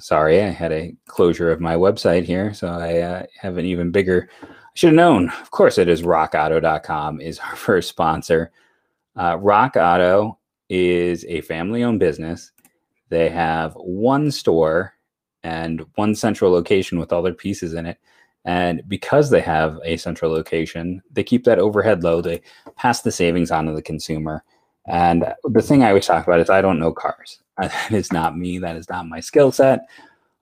Sorry, 0.02 0.42
I 0.42 0.48
had 0.48 0.72
a 0.72 0.96
closure 1.06 1.52
of 1.52 1.62
my 1.62 1.76
website 1.76 2.24
here, 2.24 2.54
so 2.56 2.68
I 2.68 3.00
uh, 3.00 3.26
have 3.40 3.58
an 3.58 3.66
even 3.66 3.92
bigger. 3.92 4.30
I 4.42 4.48
should 4.74 4.88
have 4.88 4.96
known. 4.96 5.30
Of 5.30 5.52
course, 5.52 5.78
it 5.78 5.88
is 5.88 6.02
rockauto.com 6.02 7.22
is 7.22 7.38
our 7.40 7.56
first 7.56 7.90
sponsor. 7.90 8.52
Uh, 9.16 9.38
Rock 9.40 9.76
Auto 9.76 10.40
is 10.70 11.24
a 11.26 11.42
family-owned 11.42 12.00
business. 12.00 12.52
They 13.10 13.30
have 13.30 13.74
one 13.76 14.32
store 14.32 14.96
and 15.44 15.86
one 15.96 16.16
central 16.16 16.52
location 16.52 16.98
with 16.98 17.14
all 17.14 17.22
their 17.22 17.34
pieces 17.34 17.76
in 17.76 17.86
it. 17.86 18.00
And 18.46 18.82
because 18.88 19.30
they 19.30 19.42
have 19.42 19.80
a 19.84 19.98
central 19.98 20.32
location, 20.32 21.04
they 21.12 21.24
keep 21.24 21.44
that 21.44 21.60
overhead 21.60 22.04
low. 22.04 22.22
They 22.22 22.42
pass 22.76 23.02
the 23.02 23.12
savings 23.12 23.52
on 23.52 23.68
to 23.68 23.74
the 23.74 23.82
consumer. 23.84 24.44
And 24.88 25.34
the 25.44 25.62
thing 25.62 25.84
I 25.84 25.90
always 25.90 26.06
talk 26.06 26.26
about 26.26 26.40
is 26.40 26.50
I 26.50 26.62
don't 26.62 26.80
know 26.80 26.92
cars. 26.92 27.40
That 27.62 27.92
is 27.92 28.12
not 28.12 28.36
me. 28.36 28.58
That 28.58 28.76
is 28.76 28.90
not 28.90 29.08
my 29.08 29.20
skill 29.20 29.52
set. 29.52 29.82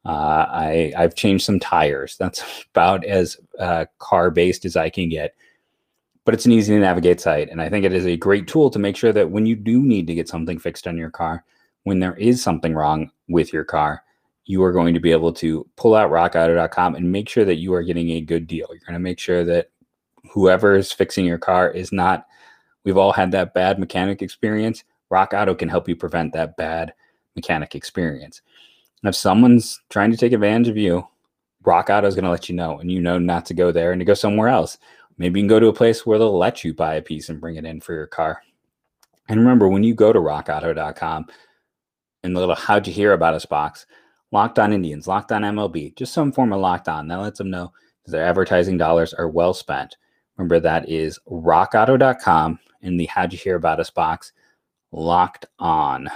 Uh, 0.05 0.45
I 0.49 0.93
I've 0.97 1.15
changed 1.15 1.43
some 1.43 1.59
tires. 1.59 2.15
That's 2.17 2.63
about 2.71 3.03
as 3.03 3.37
uh, 3.59 3.85
car 3.97 4.31
based 4.31 4.63
as 4.63 4.77
I 4.77 4.89
can 4.89 5.09
get. 5.09 5.35
But 6.23 6.33
it's 6.33 6.45
an 6.45 6.53
easy 6.53 6.73
to 6.73 6.79
navigate 6.79 7.19
site, 7.19 7.49
and 7.49 7.61
I 7.61 7.67
think 7.67 7.83
it 7.83 7.93
is 7.93 8.05
a 8.05 8.15
great 8.15 8.47
tool 8.47 8.69
to 8.69 8.79
make 8.79 8.95
sure 8.95 9.11
that 9.11 9.31
when 9.31 9.45
you 9.45 9.55
do 9.55 9.81
need 9.81 10.07
to 10.07 10.13
get 10.13 10.29
something 10.29 10.59
fixed 10.59 10.87
on 10.87 10.95
your 10.95 11.09
car, 11.09 11.43
when 11.83 11.99
there 11.99 12.15
is 12.15 12.41
something 12.41 12.73
wrong 12.73 13.11
with 13.27 13.51
your 13.51 13.65
car, 13.65 14.03
you 14.45 14.63
are 14.63 14.71
going 14.71 14.93
to 14.93 14.99
be 14.99 15.11
able 15.11 15.33
to 15.33 15.67
pull 15.75 15.95
out 15.95 16.11
rockauto.com 16.11 16.95
and 16.95 17.11
make 17.11 17.27
sure 17.27 17.45
that 17.45 17.55
you 17.57 17.73
are 17.73 17.83
getting 17.83 18.11
a 18.11 18.21
good 18.21 18.47
deal. 18.47 18.67
You're 18.69 18.79
going 18.79 18.93
to 18.93 18.99
make 18.99 19.19
sure 19.19 19.43
that 19.43 19.69
whoever 20.31 20.75
is 20.75 20.91
fixing 20.91 21.25
your 21.25 21.37
car 21.37 21.69
is 21.69 21.91
not 21.91 22.27
We've 22.83 22.97
all 22.97 23.11
had 23.11 23.31
that 23.31 23.53
bad 23.53 23.79
mechanic 23.79 24.21
experience. 24.21 24.83
Rock 25.09 25.33
Auto 25.33 25.55
can 25.55 25.69
help 25.69 25.87
you 25.89 25.95
prevent 25.95 26.33
that 26.33 26.55
bad 26.57 26.93
mechanic 27.35 27.75
experience. 27.75 28.41
And 29.01 29.09
If 29.09 29.15
someone's 29.15 29.81
trying 29.89 30.11
to 30.11 30.17
take 30.17 30.33
advantage 30.33 30.67
of 30.67 30.77
you, 30.77 31.07
Rock 31.63 31.89
Auto 31.89 32.07
is 32.07 32.15
going 32.15 32.25
to 32.25 32.31
let 32.31 32.49
you 32.49 32.55
know, 32.55 32.79
and 32.79 32.91
you 32.91 33.01
know 33.01 33.19
not 33.19 33.45
to 33.47 33.53
go 33.53 33.71
there 33.71 33.91
and 33.91 33.99
to 33.99 34.05
go 34.05 34.13
somewhere 34.13 34.47
else. 34.47 34.77
Maybe 35.17 35.39
you 35.39 35.43
can 35.43 35.49
go 35.49 35.59
to 35.59 35.67
a 35.67 35.73
place 35.73 36.05
where 36.05 36.17
they'll 36.17 36.37
let 36.37 36.63
you 36.63 36.73
buy 36.73 36.95
a 36.95 37.01
piece 37.01 37.29
and 37.29 37.41
bring 37.41 37.57
it 37.57 37.65
in 37.65 37.81
for 37.81 37.93
your 37.93 38.07
car. 38.07 38.41
And 39.27 39.39
remember, 39.39 39.67
when 39.67 39.83
you 39.83 39.93
go 39.93 40.13
to 40.13 40.19
rockauto.com, 40.19 41.27
in 42.23 42.33
the 42.33 42.39
little 42.39 42.55
how'd 42.55 42.87
you 42.87 42.93
hear 42.93 43.13
about 43.13 43.33
us 43.33 43.45
box, 43.45 43.85
locked 44.31 44.59
on 44.59 44.73
Indians, 44.73 45.07
locked 45.07 45.31
on 45.31 45.41
MLB, 45.41 45.95
just 45.95 46.13
some 46.13 46.31
form 46.31 46.53
of 46.53 46.61
locked 46.61 46.87
on. 46.87 47.07
That 47.07 47.17
lets 47.17 47.37
them 47.37 47.49
know 47.49 47.71
their 48.05 48.25
advertising 48.25 48.77
dollars 48.77 49.13
are 49.13 49.29
well 49.29 49.53
spent. 49.53 49.97
Remember, 50.37 50.59
that 50.59 50.89
is 50.89 51.19
rockauto.com 51.29 52.59
in 52.81 52.97
the 52.97 53.05
How'd 53.05 53.33
You 53.33 53.39
Hear 53.39 53.55
About 53.55 53.79
Us 53.79 53.89
box, 53.89 54.31
Locked 54.91 55.45
On. 55.59 56.09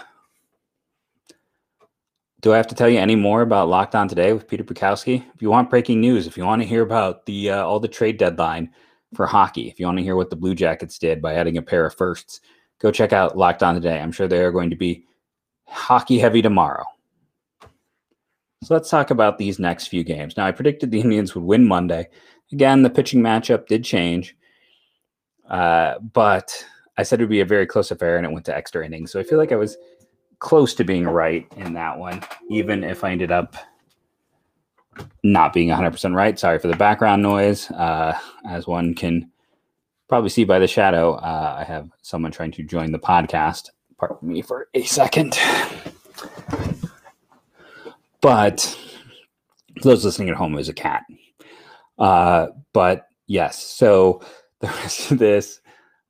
Do 2.41 2.53
I 2.53 2.57
have 2.57 2.67
to 2.67 2.75
tell 2.75 2.89
you 2.89 2.99
any 2.99 3.15
more 3.15 3.41
about 3.41 3.69
Locked 3.69 3.95
On 3.95 4.07
today 4.07 4.33
with 4.33 4.47
Peter 4.47 4.63
Bukowski? 4.63 5.23
If 5.33 5.41
you 5.41 5.49
want 5.49 5.69
breaking 5.69 6.01
news, 6.01 6.27
if 6.27 6.35
you 6.35 6.45
want 6.45 6.61
to 6.61 6.67
hear 6.67 6.81
about 6.81 7.25
the 7.25 7.51
uh, 7.51 7.63
all 7.63 7.79
the 7.79 7.87
trade 7.87 8.17
deadline 8.17 8.69
for 9.15 9.25
hockey, 9.25 9.69
if 9.69 9.79
you 9.79 9.85
want 9.85 9.97
to 9.99 10.03
hear 10.03 10.15
what 10.15 10.29
the 10.29 10.35
Blue 10.35 10.53
Jackets 10.53 10.97
did 10.97 11.21
by 11.21 11.35
adding 11.35 11.57
a 11.57 11.61
pair 11.61 11.85
of 11.85 11.95
firsts, 11.95 12.41
go 12.79 12.91
check 12.91 13.13
out 13.13 13.37
Locked 13.37 13.63
On 13.63 13.75
today. 13.75 13.99
I'm 13.99 14.11
sure 14.11 14.27
they 14.27 14.43
are 14.43 14.51
going 14.51 14.69
to 14.71 14.75
be 14.75 15.05
hockey 15.65 16.19
heavy 16.19 16.41
tomorrow. 16.41 16.83
So 18.63 18.73
let's 18.73 18.89
talk 18.89 19.09
about 19.09 19.37
these 19.37 19.59
next 19.59 19.87
few 19.87 20.03
games. 20.03 20.37
Now, 20.37 20.45
I 20.45 20.51
predicted 20.51 20.91
the 20.91 21.01
Indians 21.01 21.35
would 21.35 21.43
win 21.43 21.67
Monday. 21.67 22.07
Again, 22.51 22.81
the 22.81 22.89
pitching 22.89 23.21
matchup 23.21 23.67
did 23.67 23.83
change. 23.83 24.37
Uh, 25.53 25.99
but 25.99 26.65
I 26.97 27.03
said 27.03 27.19
it 27.19 27.23
would 27.23 27.29
be 27.29 27.41
a 27.41 27.45
very 27.45 27.67
close 27.67 27.91
affair, 27.91 28.17
and 28.17 28.25
it 28.25 28.31
went 28.31 28.45
to 28.47 28.55
extra 28.55 28.83
innings. 28.83 29.11
So 29.11 29.19
I 29.19 29.23
feel 29.23 29.37
like 29.37 29.51
I 29.51 29.55
was 29.55 29.77
close 30.39 30.73
to 30.73 30.83
being 30.83 31.05
right 31.05 31.47
in 31.55 31.73
that 31.73 31.97
one, 31.97 32.23
even 32.49 32.83
if 32.83 33.03
I 33.03 33.11
ended 33.11 33.31
up 33.31 33.55
not 35.23 35.53
being 35.53 35.69
100% 35.69 36.15
right. 36.15 36.37
Sorry 36.39 36.57
for 36.57 36.67
the 36.67 36.75
background 36.75 37.21
noise. 37.21 37.69
Uh, 37.69 38.17
as 38.49 38.65
one 38.65 38.95
can 38.95 39.31
probably 40.07 40.29
see 40.29 40.43
by 40.43 40.57
the 40.57 40.67
shadow, 40.67 41.13
uh, 41.13 41.55
I 41.59 41.63
have 41.63 41.89
someone 42.01 42.31
trying 42.31 42.51
to 42.51 42.63
join 42.63 42.91
the 42.91 42.99
podcast. 42.99 43.69
Pardon 43.97 44.27
me 44.27 44.41
for 44.41 44.69
a 44.73 44.83
second. 44.83 45.39
But 48.21 48.79
those 49.83 50.03
listening 50.03 50.29
at 50.29 50.35
home, 50.35 50.57
is 50.57 50.69
a 50.69 50.73
cat. 50.73 51.03
Uh, 51.99 52.47
but 52.71 53.07
yes, 53.27 53.61
so 53.61 54.21
the 54.63 54.69
rest 54.69 55.11
of 55.11 55.19
this 55.19 55.59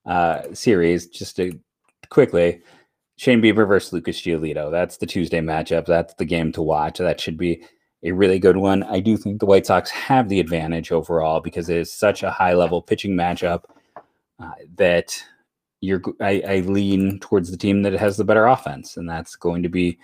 uh, 0.06 0.42
series, 0.54 1.08
just 1.08 1.36
to 1.38 1.60
quickly, 2.10 2.62
Shane 3.16 3.42
Bieber 3.42 3.68
versus 3.68 3.92
Lucas 3.92 4.22
Giolito. 4.22 4.70
That's 4.70 4.98
the 4.98 5.08
Tuesday 5.08 5.42
matchup. 5.42 5.88
That's 5.88 6.14
the 6.16 6.26
game 6.26 6.52
to 6.52 6.62
watch. 6.62 7.00
That 7.00 7.20
should 7.20 7.38
be 7.38 7.64
a 8.04 8.12
really 8.12 8.38
good 8.38 8.58
one. 8.58 8.84
I 8.84 9.00
do 9.00 9.18
think 9.18 9.40
the 9.40 9.48
White 9.48 9.66
Sox 9.66 9.90
have 9.90 10.30
the 10.30 10.40
advantage 10.40 10.92
overall 10.92 11.40
because 11.40 11.68
it 11.68 11.78
is 11.78 11.92
such 11.92 12.22
a 12.22 12.30
high 12.30 12.54
level 12.54 12.82
pitching 12.82 13.16
matchup 13.16 13.64
uh, 14.40 14.52
that 14.76 15.24
you're. 15.82 16.02
I, 16.22 16.44
I, 16.48 16.60
lean 16.60 17.20
towards 17.20 17.50
the 17.50 17.58
team 17.58 17.82
that 17.84 17.94
has 17.94 18.18
the 18.18 18.24
better 18.24 18.46
offense, 18.46 18.98
and 18.98 19.10
that's 19.10 19.36
going 19.36 19.64
to 19.64 19.70
be 19.70 19.98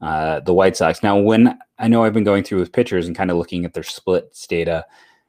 uh, 0.00 0.40
the 0.40 0.54
White 0.54 0.76
Sox. 0.76 1.02
Now, 1.02 1.18
when 1.18 1.58
I 1.80 1.88
know 1.88 2.04
I've 2.04 2.12
been 2.12 2.22
going 2.22 2.44
through 2.44 2.60
with 2.60 2.72
pitchers 2.72 3.08
and 3.08 3.16
kind 3.16 3.30
of 3.30 3.38
looking 3.38 3.64
at 3.64 3.72
their 3.74 3.82
splits 3.82 4.46
data 4.46 4.84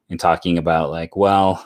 and 0.09 0.19
talking 0.19 0.57
about 0.57 0.91
like, 0.91 1.15
well, 1.15 1.65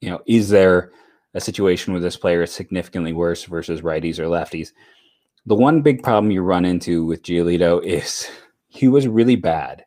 you 0.00 0.10
know, 0.10 0.20
is 0.26 0.48
there 0.48 0.92
a 1.34 1.40
situation 1.40 1.92
where 1.92 2.02
this 2.02 2.16
player 2.16 2.42
is 2.42 2.52
significantly 2.52 3.12
worse 3.12 3.44
versus 3.44 3.80
righties 3.82 4.18
or 4.18 4.24
lefties? 4.24 4.72
The 5.46 5.54
one 5.54 5.82
big 5.82 6.02
problem 6.02 6.30
you 6.30 6.42
run 6.42 6.64
into 6.64 7.04
with 7.04 7.22
Giolito 7.22 7.82
is 7.84 8.28
he 8.68 8.88
was 8.88 9.08
really 9.08 9.36
bad. 9.36 9.84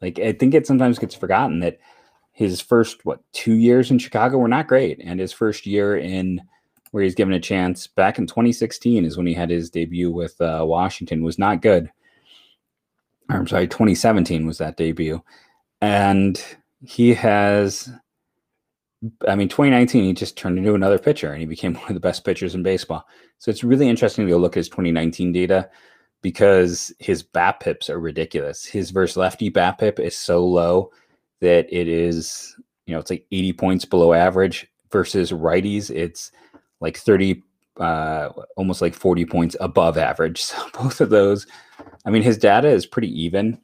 Like 0.00 0.18
I 0.18 0.32
think 0.32 0.54
it 0.54 0.66
sometimes 0.66 0.98
gets 0.98 1.14
forgotten 1.14 1.60
that 1.60 1.78
his 2.32 2.60
first 2.60 3.04
what 3.04 3.20
two 3.32 3.54
years 3.54 3.90
in 3.90 3.98
Chicago 3.98 4.38
were 4.38 4.48
not 4.48 4.66
great, 4.66 5.00
and 5.02 5.20
his 5.20 5.32
first 5.32 5.66
year 5.66 5.96
in 5.96 6.42
where 6.90 7.02
he's 7.02 7.14
given 7.14 7.34
a 7.34 7.40
chance 7.40 7.86
back 7.86 8.18
in 8.18 8.26
2016 8.26 9.04
is 9.04 9.16
when 9.16 9.26
he 9.26 9.34
had 9.34 9.50
his 9.50 9.70
debut 9.70 10.12
with 10.12 10.40
uh, 10.40 10.64
Washington 10.66 11.24
was 11.24 11.38
not 11.38 11.62
good. 11.62 11.90
I'm 13.28 13.48
sorry, 13.48 13.66
2017 13.66 14.46
was 14.46 14.58
that 14.58 14.76
debut, 14.76 15.22
and 15.80 16.40
he 16.84 17.14
has 17.14 17.90
I 19.26 19.34
mean, 19.34 19.48
2019, 19.48 20.04
he 20.04 20.12
just 20.12 20.36
turned 20.36 20.58
into 20.58 20.74
another 20.74 20.98
pitcher 20.98 21.32
and 21.32 21.40
he 21.40 21.46
became 21.46 21.74
one 21.74 21.88
of 21.88 21.94
the 21.94 22.00
best 22.00 22.24
pitchers 22.24 22.54
in 22.54 22.62
baseball. 22.62 23.06
So 23.38 23.50
it's 23.50 23.64
really 23.64 23.88
interesting 23.88 24.26
to 24.26 24.36
look 24.36 24.52
at 24.52 24.60
his 24.60 24.68
2019 24.68 25.32
data 25.32 25.68
because 26.22 26.92
his 26.98 27.22
BABIPs 27.22 27.90
are 27.90 28.00
ridiculous. 28.00 28.64
His 28.64 28.90
versus 28.90 29.16
lefty 29.16 29.50
BABIP 29.50 29.98
is 29.98 30.16
so 30.16 30.44
low 30.44 30.90
that 31.40 31.66
it 31.70 31.88
is, 31.88 32.56
you 32.86 32.94
know, 32.94 33.00
it's 33.00 33.10
like 33.10 33.26
80 33.30 33.52
points 33.54 33.84
below 33.84 34.14
average 34.14 34.66
versus 34.90 35.32
righties. 35.32 35.90
It's 35.90 36.32
like 36.80 36.96
30, 36.96 37.42
uh, 37.78 38.30
almost 38.56 38.80
like 38.80 38.94
40 38.94 39.26
points 39.26 39.56
above 39.60 39.98
average. 39.98 40.42
So 40.54 40.56
both 40.72 41.00
of 41.00 41.10
those, 41.10 41.46
I 42.06 42.10
mean, 42.10 42.22
his 42.22 42.38
data 42.38 42.68
is 42.68 42.86
pretty 42.86 43.10
even. 43.22 43.58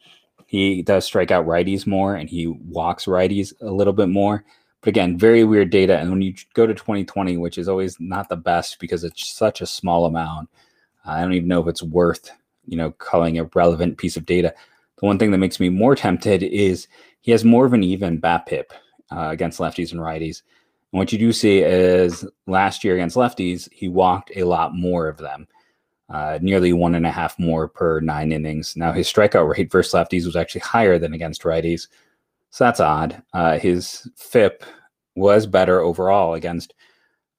He 0.47 0.83
does 0.83 1.05
strike 1.05 1.31
out 1.31 1.47
righties 1.47 1.87
more 1.87 2.17
and 2.17 2.29
he 2.29 2.49
walks 2.49 3.07
righties 3.07 3.53
a 3.63 3.71
little 3.71 3.93
bit 3.93 4.09
more 4.09 4.45
but 4.81 4.89
again, 4.89 5.19
very 5.19 5.45
weird 5.45 5.71
data. 5.71 5.99
And 5.99 6.11
when 6.11 6.23
you 6.23 6.35
go 6.55 6.67
to 6.67 6.75
2020, 6.75 7.37
which 7.37 7.59
is 7.59 7.69
always 7.69 7.99
not 8.01 8.29
the 8.29 8.37
best 8.37 8.79
because 8.81 9.05
it's 9.05 9.27
such 9.27 9.61
a 9.61 9.67
small 9.67 10.07
amount, 10.07 10.49
I 11.05 11.21
don't 11.21 11.35
even 11.35 11.49
know 11.49 11.61
if 11.61 11.69
it's 11.69 11.83
worth, 11.83 12.31
you 12.67 12.77
know, 12.77 12.91
calling 12.93 13.39
a 13.39 13.45
relevant 13.55 13.99
piece 13.99 14.17
of 14.17 14.27
data. 14.27 14.55
The 14.99 15.07
one 15.07 15.19
thing 15.19 15.31
that 15.33 15.39
makes 15.39 15.61
me 15.61 15.69
more 15.69 15.95
tempted 15.95 16.43
is 16.43 16.89
he 17.21 17.31
has 17.33 17.45
more 17.45 17.67
of 17.67 17.73
an 17.73 17.85
even 17.85 18.21
BABIP 18.21 18.71
uh, 19.11 19.29
against 19.31 19.59
lefties 19.59 19.93
and 19.93 20.01
righties. 20.01 20.43
And 20.93 20.99
what 20.99 21.13
you 21.13 21.19
do 21.19 21.33
see 21.33 21.59
is 21.59 22.27
last 22.47 22.83
year 22.83 22.95
against 22.95 23.17
lefties, 23.17 23.71
he 23.73 23.89
walked 23.89 24.33
a 24.35 24.45
lot 24.45 24.75
more 24.75 25.09
of 25.09 25.19
them, 25.19 25.47
uh, 26.09 26.39
nearly 26.41 26.73
one 26.73 26.95
and 26.95 27.07
a 27.07 27.11
half 27.11 27.39
more 27.39 27.69
per 27.69 28.01
nine 28.01 28.33
innings. 28.33 28.77
Now 28.77 28.93
his 28.93 29.13
strikeout 29.13 29.49
rate 29.49 29.71
versus 29.71 29.93
lefties 29.93 30.25
was 30.25 30.37
actually 30.37 30.63
higher 30.63 30.99
than 30.99 31.13
against 31.13 31.43
righties, 31.43 31.87
so 32.51 32.65
that's 32.65 32.81
odd. 32.81 33.23
Uh, 33.33 33.59
his 33.59 34.09
FIP 34.17 34.65
was 35.17 35.47
better 35.47 35.81
overall 35.81 36.35
against 36.35 36.75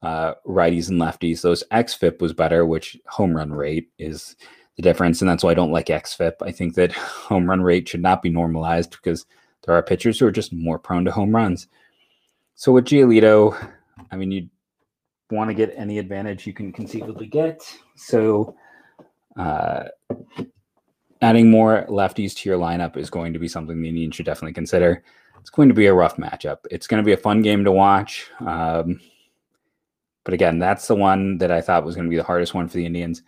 uh, 0.02 0.34
righties 0.48 0.90
and 0.90 1.00
lefties. 1.00 1.42
Those 1.42 1.64
xFIP 1.72 2.22
was 2.22 2.34
better, 2.34 2.66
which 2.66 2.98
home 3.08 3.36
run 3.36 3.52
rate 3.52 3.90
is 4.00 4.36
the 4.78 4.82
difference, 4.82 5.22
and 5.22 5.30
that's 5.30 5.44
why 5.44 5.52
I 5.52 5.56
don't 5.56 5.72
like 5.72 5.88
xFIP. 5.88 6.36
I 6.42 6.52
think 6.52 6.76
that 6.76 6.92
home 6.94 7.50
run 7.50 7.62
rate 7.62 7.88
should 7.88 8.02
not 8.02 8.22
be 8.22 8.30
normalized 8.30 8.92
because 8.92 9.26
there 9.66 9.76
are 9.76 9.84
pitchers 9.84 10.20
who 10.20 10.26
are 10.26 10.32
just 10.32 10.54
more 10.54 10.80
prone 10.80 11.06
to 11.06 11.12
home 11.12 11.36
runs. 11.36 11.68
So 12.56 12.72
with 12.72 12.86
Giolito, 12.86 13.56
I 14.12 14.16
mean, 14.16 14.32
you 14.32 14.50
want 15.30 15.50
to 15.50 15.54
get 15.54 15.74
any 15.76 16.00
advantage 16.00 16.48
you 16.48 16.54
can 16.54 16.72
conceivably 16.72 17.28
get. 17.28 17.62
So 17.96 18.56
uh, 19.38 19.84
adding 21.22 21.50
more 21.50 21.86
lefties 21.88 22.36
to 22.36 22.50
your 22.50 22.58
lineup 22.58 22.98
is 22.98 23.10
going 23.10 23.34
to 23.34 23.40
be 23.40 23.48
something 23.48 23.82
the 23.82 23.90
Indians 23.90 24.16
should 24.16 24.26
definitely 24.26 24.54
consider. 24.54 25.04
It's 25.40 25.50
going 25.50 25.70
to 25.70 25.76
be 25.76 25.88
a 25.88 25.94
rough 25.94 26.18
matchup. 26.18 26.58
It's 26.70 26.88
going 26.88 27.02
to 27.02 27.06
be 27.06 27.14
a 27.14 27.18
fun 27.18 27.42
game 27.42 27.64
to 27.64 27.72
watch. 27.72 28.30
Um, 28.40 29.00
but 30.24 30.34
again, 30.34 30.60
that's 30.60 30.88
the 30.88 30.96
one 30.96 31.38
that 31.40 31.52
I 31.52 31.62
thought 31.62 31.86
was 31.86 31.96
going 31.96 32.06
to 32.06 32.10
be 32.10 32.18
the 32.18 32.24
hardest 32.24 32.54
one 32.54 32.68
for 32.68 32.78
the 32.78 32.86
Indians. 32.86 33.24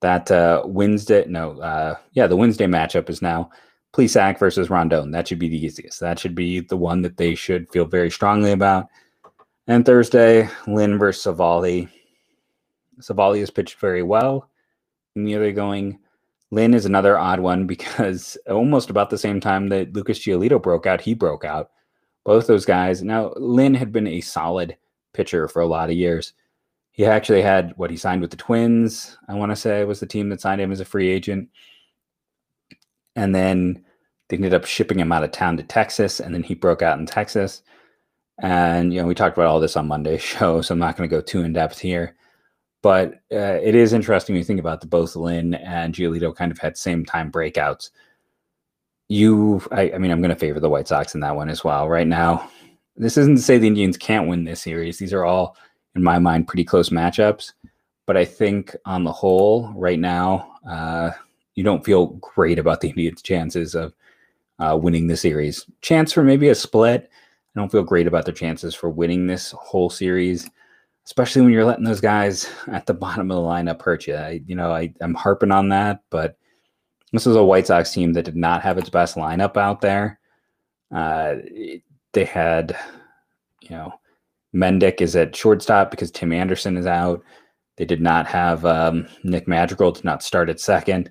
That 0.00 0.30
uh, 0.30 0.62
Wednesday, 0.64 1.24
no, 1.28 1.60
uh, 1.60 1.96
yeah, 2.12 2.26
the 2.26 2.36
Wednesday 2.36 2.66
matchup 2.66 3.08
is 3.10 3.22
now 3.22 3.50
Plesac 3.92 4.38
versus 4.38 4.70
Rondon. 4.70 5.10
That 5.10 5.26
should 5.26 5.38
be 5.38 5.48
the 5.48 5.64
easiest. 5.64 6.00
That 6.00 6.18
should 6.18 6.34
be 6.34 6.60
the 6.60 6.76
one 6.76 7.02
that 7.02 7.16
they 7.16 7.34
should 7.34 7.70
feel 7.70 7.84
very 7.84 8.10
strongly 8.10 8.52
about. 8.52 8.88
And 9.66 9.84
Thursday, 9.84 10.48
Lynn 10.66 10.98
versus 10.98 11.22
Civale. 11.22 11.88
Civale 13.00 13.40
has 13.40 13.50
pitched 13.50 13.78
very 13.78 14.02
well. 14.02 14.48
In 15.14 15.24
the 15.24 15.34
other 15.34 15.52
going, 15.52 15.98
Lynn 16.50 16.74
is 16.74 16.86
another 16.86 17.18
odd 17.18 17.40
one 17.40 17.66
because 17.66 18.36
almost 18.50 18.90
about 18.90 19.10
the 19.10 19.18
same 19.18 19.40
time 19.40 19.68
that 19.68 19.92
Lucas 19.92 20.18
Giolito 20.18 20.60
broke 20.60 20.86
out, 20.86 21.00
he 21.00 21.14
broke 21.14 21.44
out. 21.44 21.70
Both 22.24 22.46
those 22.46 22.66
guys. 22.66 23.02
Now, 23.02 23.32
Lynn 23.36 23.74
had 23.74 23.92
been 23.92 24.06
a 24.06 24.20
solid 24.20 24.76
pitcher 25.14 25.48
for 25.48 25.62
a 25.62 25.66
lot 25.66 25.88
of 25.88 25.96
years. 25.96 26.34
He 26.90 27.06
actually 27.06 27.42
had 27.42 27.72
what 27.76 27.90
he 27.90 27.96
signed 27.96 28.20
with 28.20 28.30
the 28.30 28.36
Twins, 28.36 29.16
I 29.28 29.34
want 29.34 29.52
to 29.52 29.56
say, 29.56 29.84
was 29.84 30.00
the 30.00 30.06
team 30.06 30.28
that 30.30 30.40
signed 30.40 30.60
him 30.60 30.72
as 30.72 30.80
a 30.80 30.84
free 30.84 31.08
agent. 31.08 31.48
And 33.16 33.34
then 33.34 33.84
they 34.28 34.36
ended 34.36 34.52
up 34.52 34.66
shipping 34.66 34.98
him 34.98 35.12
out 35.12 35.24
of 35.24 35.30
town 35.30 35.56
to 35.56 35.62
Texas, 35.62 36.20
and 36.20 36.34
then 36.34 36.42
he 36.42 36.54
broke 36.54 36.82
out 36.82 36.98
in 36.98 37.06
Texas. 37.06 37.62
And, 38.40 38.92
you 38.92 39.00
know, 39.00 39.06
we 39.06 39.14
talked 39.14 39.36
about 39.36 39.48
all 39.48 39.60
this 39.60 39.76
on 39.76 39.88
Monday's 39.88 40.22
show, 40.22 40.60
so 40.60 40.72
I'm 40.72 40.78
not 40.78 40.96
going 40.96 41.08
to 41.08 41.16
go 41.16 41.22
too 41.22 41.42
in 41.42 41.52
depth 41.52 41.78
here. 41.78 42.14
But 42.82 43.14
uh, 43.32 43.58
it 43.62 43.74
is 43.74 43.92
interesting 43.92 44.34
when 44.34 44.40
you 44.40 44.44
think 44.44 44.60
about 44.60 44.80
the 44.80 44.86
both 44.86 45.16
Lynn 45.16 45.54
and 45.54 45.94
Giolito 45.94 46.34
kind 46.34 46.52
of 46.52 46.58
had 46.58 46.76
same 46.76 47.04
time 47.04 47.32
breakouts. 47.32 47.90
You, 49.08 49.62
I, 49.72 49.92
I 49.92 49.98
mean, 49.98 50.10
I'm 50.10 50.20
going 50.20 50.30
to 50.30 50.36
favor 50.36 50.60
the 50.60 50.68
White 50.68 50.86
Sox 50.86 51.14
in 51.14 51.20
that 51.20 51.34
one 51.34 51.48
as 51.48 51.64
well. 51.64 51.88
Right 51.88 52.06
now, 52.06 52.48
this 52.96 53.16
isn't 53.16 53.36
to 53.36 53.42
say 53.42 53.58
the 53.58 53.66
Indians 53.66 53.96
can't 53.96 54.28
win 54.28 54.44
this 54.44 54.62
series. 54.62 54.98
These 54.98 55.12
are 55.12 55.24
all, 55.24 55.56
in 55.96 56.02
my 56.02 56.18
mind, 56.18 56.46
pretty 56.46 56.64
close 56.64 56.90
matchups. 56.90 57.52
But 58.06 58.16
I 58.16 58.24
think 58.24 58.76
on 58.84 59.04
the 59.04 59.12
whole, 59.12 59.72
right 59.74 59.98
now, 59.98 60.54
uh, 60.68 61.10
you 61.54 61.64
don't 61.64 61.84
feel 61.84 62.06
great 62.20 62.58
about 62.58 62.80
the 62.80 62.88
Indians' 62.90 63.22
chances 63.22 63.74
of 63.74 63.94
uh, 64.58 64.78
winning 64.80 65.06
the 65.08 65.16
series. 65.16 65.66
Chance 65.80 66.12
for 66.12 66.22
maybe 66.22 66.48
a 66.48 66.54
split. 66.54 67.10
I 67.56 67.60
don't 67.60 67.72
feel 67.72 67.82
great 67.82 68.06
about 68.06 68.24
their 68.24 68.34
chances 68.34 68.74
for 68.74 68.88
winning 68.88 69.26
this 69.26 69.50
whole 69.52 69.90
series 69.90 70.48
especially 71.08 71.40
when 71.40 71.50
you're 71.50 71.64
letting 71.64 71.84
those 71.84 72.02
guys 72.02 72.50
at 72.66 72.84
the 72.84 72.92
bottom 72.92 73.30
of 73.30 73.36
the 73.36 73.42
lineup 73.42 73.80
hurt 73.80 74.06
you. 74.06 74.14
I, 74.14 74.42
you 74.46 74.54
know, 74.54 74.72
I, 74.72 74.92
I'm 75.00 75.14
harping 75.14 75.50
on 75.50 75.70
that, 75.70 76.02
but 76.10 76.36
this 77.14 77.24
was 77.24 77.34
a 77.34 77.42
White 77.42 77.66
Sox 77.66 77.90
team 77.90 78.12
that 78.12 78.26
did 78.26 78.36
not 78.36 78.60
have 78.60 78.76
its 78.76 78.90
best 78.90 79.16
lineup 79.16 79.56
out 79.56 79.80
there. 79.80 80.20
Uh, 80.94 81.36
they 82.12 82.26
had, 82.26 82.76
you 83.62 83.70
know, 83.70 83.94
Mendick 84.54 85.00
is 85.00 85.16
at 85.16 85.34
shortstop 85.34 85.90
because 85.90 86.10
Tim 86.10 86.30
Anderson 86.30 86.76
is 86.76 86.86
out. 86.86 87.22
They 87.76 87.86
did 87.86 88.02
not 88.02 88.26
have 88.26 88.66
um, 88.66 89.08
Nick 89.24 89.48
Madrigal 89.48 89.92
did 89.92 90.04
not 90.04 90.22
start 90.22 90.50
at 90.50 90.60
second. 90.60 91.10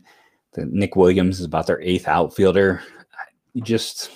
The, 0.53 0.67
Nick 0.67 0.95
Williams 0.95 1.39
is 1.39 1.45
about 1.47 1.65
their 1.65 1.81
eighth 1.81 2.07
outfielder. 2.07 2.83
You 3.53 3.63
just, 3.63 4.11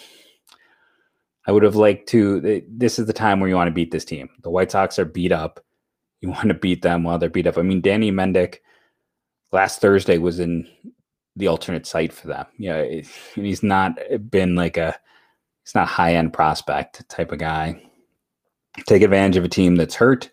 I 1.47 1.51
would 1.51 1.63
have 1.63 1.75
liked 1.75 2.07
to. 2.09 2.61
This 2.67 2.99
is 2.99 3.07
the 3.07 3.13
time 3.13 3.39
where 3.39 3.49
you 3.49 3.55
want 3.55 3.67
to 3.67 3.73
beat 3.73 3.89
this 3.89 4.05
team. 4.05 4.29
The 4.43 4.51
White 4.51 4.69
Sox 4.69 4.99
are 4.99 5.05
beat 5.05 5.31
up 5.31 5.59
you 6.21 6.29
want 6.29 6.47
to 6.47 6.53
beat 6.53 6.81
them 6.81 7.03
while 7.03 7.17
they're 7.17 7.29
beat 7.29 7.47
up. 7.47 7.57
I 7.57 7.63
mean, 7.63 7.81
Danny 7.81 8.11
Mendick 8.11 8.57
last 9.51 9.81
Thursday 9.81 10.17
was 10.17 10.39
in 10.39 10.67
the 11.35 11.47
alternate 11.47 11.85
site 11.85 12.13
for 12.13 12.27
them. 12.27 12.45
Yeah, 12.57 12.83
you 12.83 13.01
know, 13.01 13.43
he's 13.43 13.63
not 13.63 13.97
been 14.29 14.55
like 14.55 14.77
a 14.77 14.95
he's 15.63 15.75
not 15.75 15.87
high 15.87 16.15
end 16.15 16.33
prospect 16.33 17.07
type 17.09 17.31
of 17.31 17.39
guy. 17.39 17.81
Take 18.87 19.01
advantage 19.01 19.37
of 19.37 19.43
a 19.43 19.49
team 19.49 19.75
that's 19.75 19.95
hurt, 19.95 20.29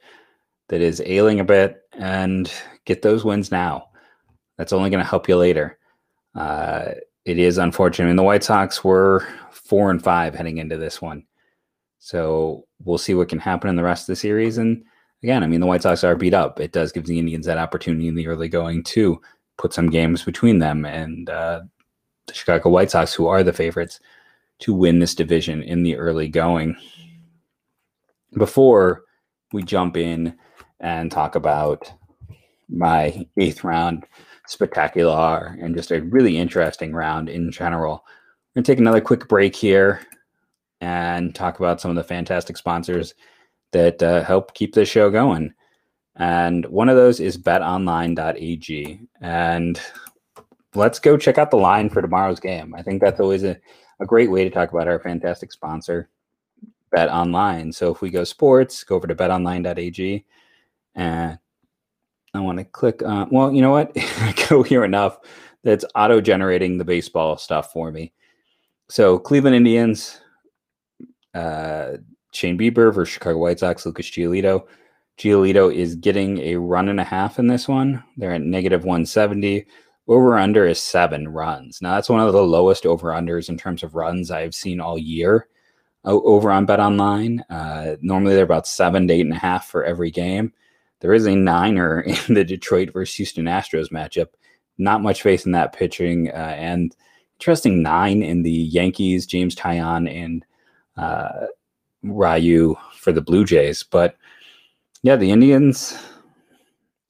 that 0.69 0.81
is 0.81 1.03
ailing 1.05 1.41
a 1.41 1.45
bit, 1.45 1.81
and 1.93 2.53
get 2.85 3.03
those 3.03 3.25
wins 3.25 3.51
now. 3.51 3.89
That's 4.59 4.73
only 4.73 4.91
going 4.91 5.03
to 5.03 5.09
help 5.09 5.29
you 5.29 5.37
later. 5.37 5.79
Uh, 6.35 6.93
it 7.25 7.39
is 7.39 7.59
unfortunate. 7.59 8.07
Mean, 8.07 8.17
the 8.17 8.23
White 8.23 8.45
Sox 8.45 8.85
were 8.85 9.27
four 9.51 9.91
and 9.91 10.03
five 10.03 10.35
heading 10.35 10.59
into 10.59 10.77
this 10.77 11.03
one, 11.03 11.25
so 11.99 12.67
we'll 12.85 12.99
see 12.99 13.15
what 13.15 13.29
can 13.29 13.39
happen 13.39 13.71
in 13.71 13.77
the 13.77 13.83
rest 13.83 14.03
of 14.03 14.13
the 14.13 14.17
series 14.17 14.59
and 14.59 14.85
again, 15.23 15.43
I 15.43 15.47
mean, 15.47 15.61
the 15.61 15.67
White 15.67 15.83
Sox 15.83 16.05
are 16.05 16.17
beat 16.17 16.35
up. 16.35 16.61
It 16.61 16.73
does 16.73 16.93
give 16.93 17.07
the 17.07 17.19
Indians 17.19 17.47
that 17.47 17.59
opportunity 17.59 18.09
in 18.09 18.15
the 18.15 18.27
early 18.27 18.49
going 18.49 18.85
to 18.85 19.21
put 19.57 19.73
some 19.73 19.91
games 19.91 20.23
between 20.23 20.59
them 20.59 20.85
and 20.85 21.29
uh, 21.29 21.63
the 22.27 22.35
Chicago 22.35 22.71
White 22.71 22.91
Sox, 22.91 23.13
who 23.13 23.27
are 23.27 23.43
the 23.43 23.53
favorites 23.53 24.01
to 24.61 24.73
win 24.73 24.99
this 24.99 25.15
division 25.15 25.63
in 25.63 25.83
the 25.83 25.97
early 25.97 26.29
going. 26.29 26.77
Before 28.37 29.05
we 29.53 29.63
jump 29.63 29.97
in 29.97 30.37
and 30.81 31.11
talk 31.11 31.35
about 31.35 31.93
my 32.69 33.27
eighth 33.39 33.65
round 33.65 34.07
spectacular 34.47 35.57
and 35.61 35.75
just 35.75 35.91
a 35.91 36.03
really 36.03 36.37
interesting 36.37 36.93
round 36.93 37.29
in 37.29 37.51
general, 37.51 38.05
we're 38.55 38.61
going 38.61 38.65
to 38.65 38.73
take 38.73 38.79
another 38.79 39.01
quick 39.01 39.27
break 39.29 39.57
here 39.57 40.01
and 40.81 41.35
talk 41.35 41.59
about 41.59 41.81
some 41.81 41.91
of 41.91 41.97
the 41.97 42.05
fantastic 42.05 42.57
sponsors 42.57 43.15
that 43.73 44.03
uh, 44.03 44.23
help 44.25 44.55
keep 44.55 44.75
this 44.75 44.89
show 44.89 45.11
going. 45.11 45.53
And 46.17 46.67
one 46.67 46.89
of 46.89 46.97
those 46.97 47.21
is 47.21 47.39
betonline.ag. 47.39 49.01
And 49.21 49.81
let's 50.75 50.99
go 50.99 51.17
check 51.17 51.39
out 51.39 51.51
the 51.51 51.57
line 51.57 51.89
for 51.91 52.03
tomorrow's 52.03 52.41
game. 52.41 52.75
I 52.75 52.83
think 52.83 53.01
that's 53.01 53.21
always 53.21 53.45
a, 53.45 53.57
a 54.01 54.07
great 54.07 54.31
way 54.31 54.45
to 54.45 54.51
talk 54.51 54.73
about 54.73 54.89
our 54.89 54.99
fantastic 54.99 55.53
sponsor, 55.53 56.09
Bet 56.91 57.09
Online. 57.09 57.73
So 57.73 57.93
if 57.93 58.01
we 58.01 58.11
go 58.11 58.25
sports, 58.25 58.83
go 58.85 58.97
over 58.97 59.07
to 59.07 59.15
betonline.ag 59.15 60.25
and 60.95 61.39
I 62.35 62.41
want 62.41 62.59
to 62.59 62.65
click 62.65 63.03
on, 63.05 63.29
well, 63.31 63.53
you 63.53 63.63
know 63.63 63.71
what? 63.71 63.93
I 63.97 64.35
go 64.49 64.63
here 64.63 64.85
enough 64.85 65.19
that's 65.65 65.85
auto 65.95 66.21
generating 66.21 66.79
the 66.79 66.85
baseball 66.85 67.37
stuff 67.37 67.73
for 67.73 67.91
me. 67.91 68.13
So 68.89 69.19
Cleveland 69.19 69.57
Indians, 69.57 70.21
uh, 71.35 71.99
Shane 72.39 72.59
Bieber 72.59 72.95
versus 72.95 73.13
Chicago 73.13 73.39
White 73.39 73.59
Sox, 73.59 73.85
Lucas 73.85 74.07
Giolito. 74.07 74.67
Giolito 75.19 75.75
is 75.75 75.97
getting 75.97 76.39
a 76.39 76.57
run 76.57 76.89
and 76.89 77.01
a 77.01 77.05
half 77.05 77.41
in 77.41 77.49
this 77.49 77.67
one. 77.67 78.05
They're 78.17 78.35
at 78.35 78.43
negative 78.43 78.85
170. 78.85 79.67
Over 80.07 80.39
under 80.39 80.65
is 80.65 80.81
seven 80.81 81.29
runs. 81.29 81.83
Now, 81.83 81.97
that's 81.97 82.09
one 82.09 82.21
of 82.21 82.33
the 82.33 82.43
lowest 82.43 82.87
over 82.87 83.09
unders 83.09 83.49
in 83.49 83.59
terms 83.59 83.83
of 83.83 83.97
runs 83.97 84.31
I've 84.31 84.55
seen 84.55 84.81
all 84.81 84.97
year 84.97 85.49
over 86.05 86.51
on 86.51 86.65
Bet 86.65 86.81
Online. 86.81 87.45
Uh, 87.51 87.97
normally, 88.01 88.35
they're 88.35 88.45
about 88.45 88.69
seven 88.69 89.09
to 89.09 89.15
eight 89.15 89.27
and 89.27 89.35
a 89.35 89.39
half 89.39 89.67
for 89.67 89.85
every 89.85 90.11
game. 90.11 90.53
There 91.01 91.13
is 91.13 91.27
a 91.27 91.35
niner 91.35 92.01
in 92.29 92.35
the 92.35 92.45
Detroit 92.45 92.93
versus 92.93 93.17
Houston 93.17 93.47
Astros 93.47 93.91
matchup. 93.91 94.29
Not 94.79 95.03
much 95.03 95.23
faith 95.23 95.45
in 95.45 95.53
that 95.53 95.73
pitching. 95.73 96.29
Uh, 96.31 96.55
and 96.57 96.95
interesting 97.39 97.83
nine 97.83 98.23
in 98.23 98.43
the 98.43 98.51
Yankees, 98.51 99.27
James 99.27 99.57
Taillon 99.57 100.09
and 100.11 100.45
uh, 100.97 101.47
Ryu 102.03 102.77
for 102.95 103.13
the 103.13 103.23
Blue 103.23 103.45
Jays. 103.45 103.83
But 103.83 104.17
yeah, 105.03 105.17
the 105.17 105.31
Indians, 105.31 105.97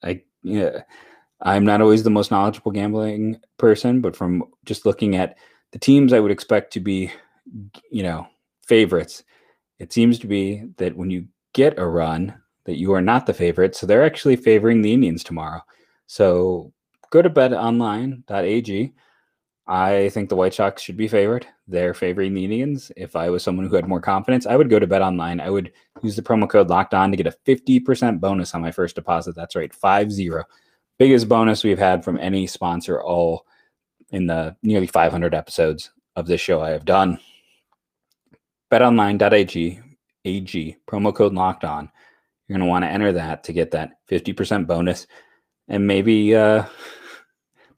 I 0.03 0.23
yeah, 0.43 0.83
I'm 1.43 1.65
not 1.65 1.81
always 1.81 2.03
the 2.03 2.11
most 2.11 2.31
knowledgeable 2.31 2.73
gambling 2.73 3.41
person, 3.57 4.01
but 4.01 4.17
from 4.17 4.45
just 4.65 4.87
looking 4.87 5.17
at 5.17 5.37
the 5.73 5.79
teams 5.79 6.13
I 6.13 6.21
would 6.21 6.31
expect 6.31 6.73
to 6.75 6.81
be, 6.81 7.11
you 7.91 8.03
know, 8.03 8.27
favorites, 8.67 9.23
it 9.79 9.93
seems 9.93 10.19
to 10.21 10.27
be 10.27 10.65
that 10.79 10.97
when 10.97 11.11
you 11.11 11.27
get 11.53 11.79
a 11.79 11.87
run, 11.87 12.35
that 12.65 12.79
you 12.79 12.93
are 12.93 13.01
not 13.01 13.27
the 13.27 13.35
favorite. 13.35 13.75
So 13.75 13.87
they're 13.87 14.05
actually 14.05 14.37
favoring 14.37 14.83
the 14.83 14.93
Indians 14.93 15.25
tomorrow. 15.25 15.63
So 16.07 16.73
go 17.11 17.23
to 17.23 17.31
betonline.ag 17.31 18.93
I 19.69 20.09
think 20.09 20.31
the 20.31 20.37
White 20.37 20.55
Sox 20.55 20.81
should 20.81 20.97
be 20.97 21.09
favored. 21.09 21.47
They're 21.67 21.93
favoring 21.93 22.33
the 22.33 22.45
Indians. 22.45 22.91
If 22.97 23.15
I 23.15 23.29
was 23.29 23.43
someone 23.43 23.69
who 23.69 23.77
had 23.77 23.87
more 23.87 24.01
confidence, 24.01 24.47
I 24.47 24.57
would 24.57 24.71
go 24.71 24.79
to 24.79 24.87
Bet 24.87 25.03
Online. 25.03 25.41
I 25.41 25.51
would 25.51 25.73
use 26.03 26.17
the 26.17 26.23
promo 26.23 26.49
code 26.49 26.71
Locked 26.71 26.95
On 26.95 27.11
to 27.11 27.17
get 27.19 27.27
a 27.27 27.37
50% 27.47 28.19
bonus 28.19 28.55
on 28.55 28.63
my 28.63 28.73
first 28.73 28.95
deposit. 28.95 29.35
That's 29.35 29.55
right, 29.55 29.73
5 29.73 30.11
0. 30.11 30.45
Biggest 30.99 31.29
bonus 31.29 31.65
we've 31.65 31.79
had 31.79 32.03
from 32.03 32.19
any 32.19 32.47
sponsor 32.47 33.03
all 33.03 33.45
in 34.11 34.27
the 34.27 34.57
nearly 34.63 34.87
500 34.87 35.35
episodes 35.35 35.91
of 36.17 36.27
this 36.27 36.41
show 36.41 36.63
I 36.63 36.71
have 36.71 36.87
done. 36.87 37.19
BetOnline.ag, 38.73 39.81
AG, 40.25 40.77
promo 40.89 41.15
code 41.15 41.35
Locked 41.35 41.65
On. 41.65 41.91
You're 42.49 42.57
going 42.57 42.67
to 42.67 42.71
want 42.71 42.85
to 42.85 42.91
enter 42.91 43.13
that 43.13 43.45
to 43.45 43.53
get 43.53 43.73
that 43.73 43.99
50% 44.11 44.67
bonus 44.67 45.07
and 45.69 45.87
maybe 45.87 46.35
uh, 46.35 46.65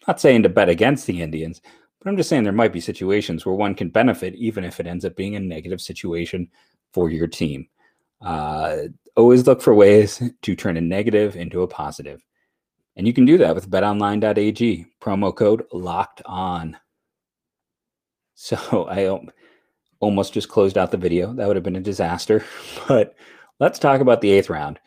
Not 0.07 0.20
saying 0.20 0.42
to 0.42 0.48
bet 0.48 0.68
against 0.68 1.07
the 1.07 1.22
Indians, 1.22 1.61
but 2.00 2.08
I'm 2.08 2.16
just 2.16 2.28
saying 2.28 2.44
there 2.44 2.52
might 2.52 2.72
be 2.72 2.80
situations 2.80 3.44
where 3.44 3.54
one 3.54 3.74
can 3.74 3.90
benefit, 3.90 4.34
even 4.34 4.64
if 4.64 4.80
it 4.80 4.86
ends 4.86 5.04
up 5.04 5.16
being 5.16 5.36
a 5.36 5.40
negative 5.40 5.80
situation 5.80 6.48
for 6.92 7.10
your 7.10 7.26
team. 7.26 7.68
Uh, 8.22 8.76
always 9.16 9.46
look 9.46 9.60
for 9.60 9.74
ways 9.74 10.22
to 10.42 10.56
turn 10.56 10.76
a 10.76 10.80
negative 10.80 11.36
into 11.36 11.62
a 11.62 11.68
positive. 11.68 12.24
And 12.96 13.06
you 13.06 13.12
can 13.12 13.24
do 13.24 13.38
that 13.38 13.54
with 13.54 13.70
betonline.ag, 13.70 14.86
promo 15.00 15.34
code 15.34 15.64
locked 15.72 16.22
on. 16.24 16.76
So 18.34 18.56
I 18.90 19.20
almost 20.00 20.32
just 20.32 20.48
closed 20.48 20.78
out 20.78 20.90
the 20.90 20.96
video. 20.96 21.32
That 21.34 21.46
would 21.46 21.56
have 21.56 21.64
been 21.64 21.76
a 21.76 21.80
disaster. 21.80 22.44
But 22.88 23.14
let's 23.58 23.78
talk 23.78 24.00
about 24.00 24.22
the 24.22 24.30
eighth 24.30 24.50
round. 24.50 24.80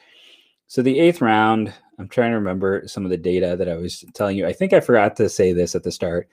So 0.67 0.82
the 0.82 0.99
eighth 0.99 1.21
round, 1.21 1.71
I'm 1.99 2.10
trying 2.10 2.32
to 2.32 2.38
remember 2.38 2.88
some 2.88 3.06
of 3.06 3.12
the 3.12 3.17
data 3.17 3.56
that 3.56 3.69
I 3.69 3.76
was 3.76 4.04
telling 4.15 4.36
you. 4.36 4.47
I 4.47 4.54
think 4.54 4.73
I 4.73 4.80
forgot 4.80 5.15
to 5.17 5.30
say 5.30 5.54
this 5.54 5.76
at 5.76 5.84
the 5.84 5.91
start. 5.91 6.28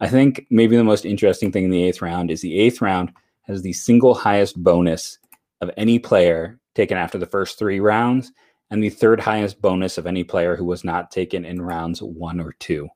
I 0.00 0.08
think 0.08 0.46
maybe 0.50 0.76
the 0.76 0.84
most 0.84 1.04
interesting 1.04 1.50
thing 1.50 1.64
in 1.64 1.70
the 1.70 1.82
eighth 1.82 2.02
round 2.02 2.30
is 2.30 2.40
the 2.40 2.58
eighth 2.58 2.80
round 2.80 3.12
has 3.42 3.62
the 3.62 3.72
single 3.72 4.14
highest 4.14 4.62
bonus 4.62 5.18
of 5.60 5.70
any 5.76 5.98
player 5.98 6.58
taken 6.74 6.98
after 6.98 7.18
the 7.18 7.26
first 7.26 7.58
three 7.58 7.80
rounds, 7.80 8.32
and 8.70 8.82
the 8.82 8.90
third 8.90 9.20
highest 9.20 9.60
bonus 9.62 9.96
of 9.96 10.06
any 10.06 10.24
player 10.24 10.56
who 10.56 10.64
was 10.64 10.84
not 10.84 11.10
taken 11.10 11.44
in 11.44 11.62
rounds 11.62 12.02
one 12.02 12.40
or 12.40 12.52
two. 12.58 12.88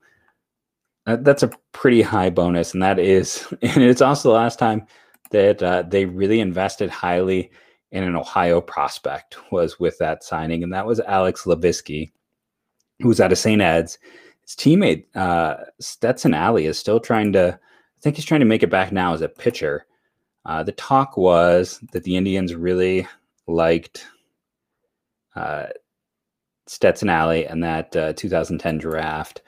That's 1.07 1.43
a 1.43 1.51
pretty 1.73 2.03
high 2.03 2.31
bonus, 2.31 2.75
and 2.75 2.83
that 2.83 2.99
is, 2.99 3.47
and 3.63 3.83
it's 3.83 4.03
also 4.03 4.29
the 4.29 4.35
last 4.35 4.59
time 4.59 4.87
that 5.31 5.63
uh, 5.63 5.83
they 5.83 6.05
really 6.05 6.41
invested 6.41 6.91
highly 6.91 7.51
in 7.93 8.05
an 8.05 8.17
Ohio 8.17 8.61
prospect 8.61 9.37
was 9.51 9.81
with 9.81 9.97
that 9.99 10.23
signing, 10.23 10.63
and 10.63 10.73
that 10.73 10.87
was 10.87 11.01
Alex 11.01 11.45
Lavisky, 11.45 12.11
who 13.01 13.09
was 13.09 13.21
out 13.21 13.33
of 13.33 13.39
St. 13.39 13.63
Ed's. 13.63 13.99
His 14.51 14.57
teammate 14.57 15.05
uh, 15.15 15.63
Stetson 15.79 16.35
Allie 16.35 16.67
is 16.67 16.77
still 16.77 16.99
trying 16.99 17.33
to. 17.35 17.57
I 17.57 18.01
think 18.01 18.17
he's 18.17 18.25
trying 18.25 18.41
to 18.41 18.47
make 18.47 18.65
it 18.65 18.71
back 18.71 18.91
now 18.91 19.15
as 19.15 19.21
a 19.21 19.29
pitcher. 19.29 19.87
Uh, 20.45 20.65
the 20.65 20.73
talk 20.73 21.17
was 21.17 21.79
that 21.93 22.03
the 22.03 22.17
Indians 22.17 22.57
really 22.57 23.07
liked 23.47 24.09
uh, 25.37 25.67
Stetson 26.67 27.09
Allie 27.09 27.47
and 27.47 27.63
that 27.63 27.95
uh, 27.95 28.13
2010 28.15 28.79
draft, 28.79 29.43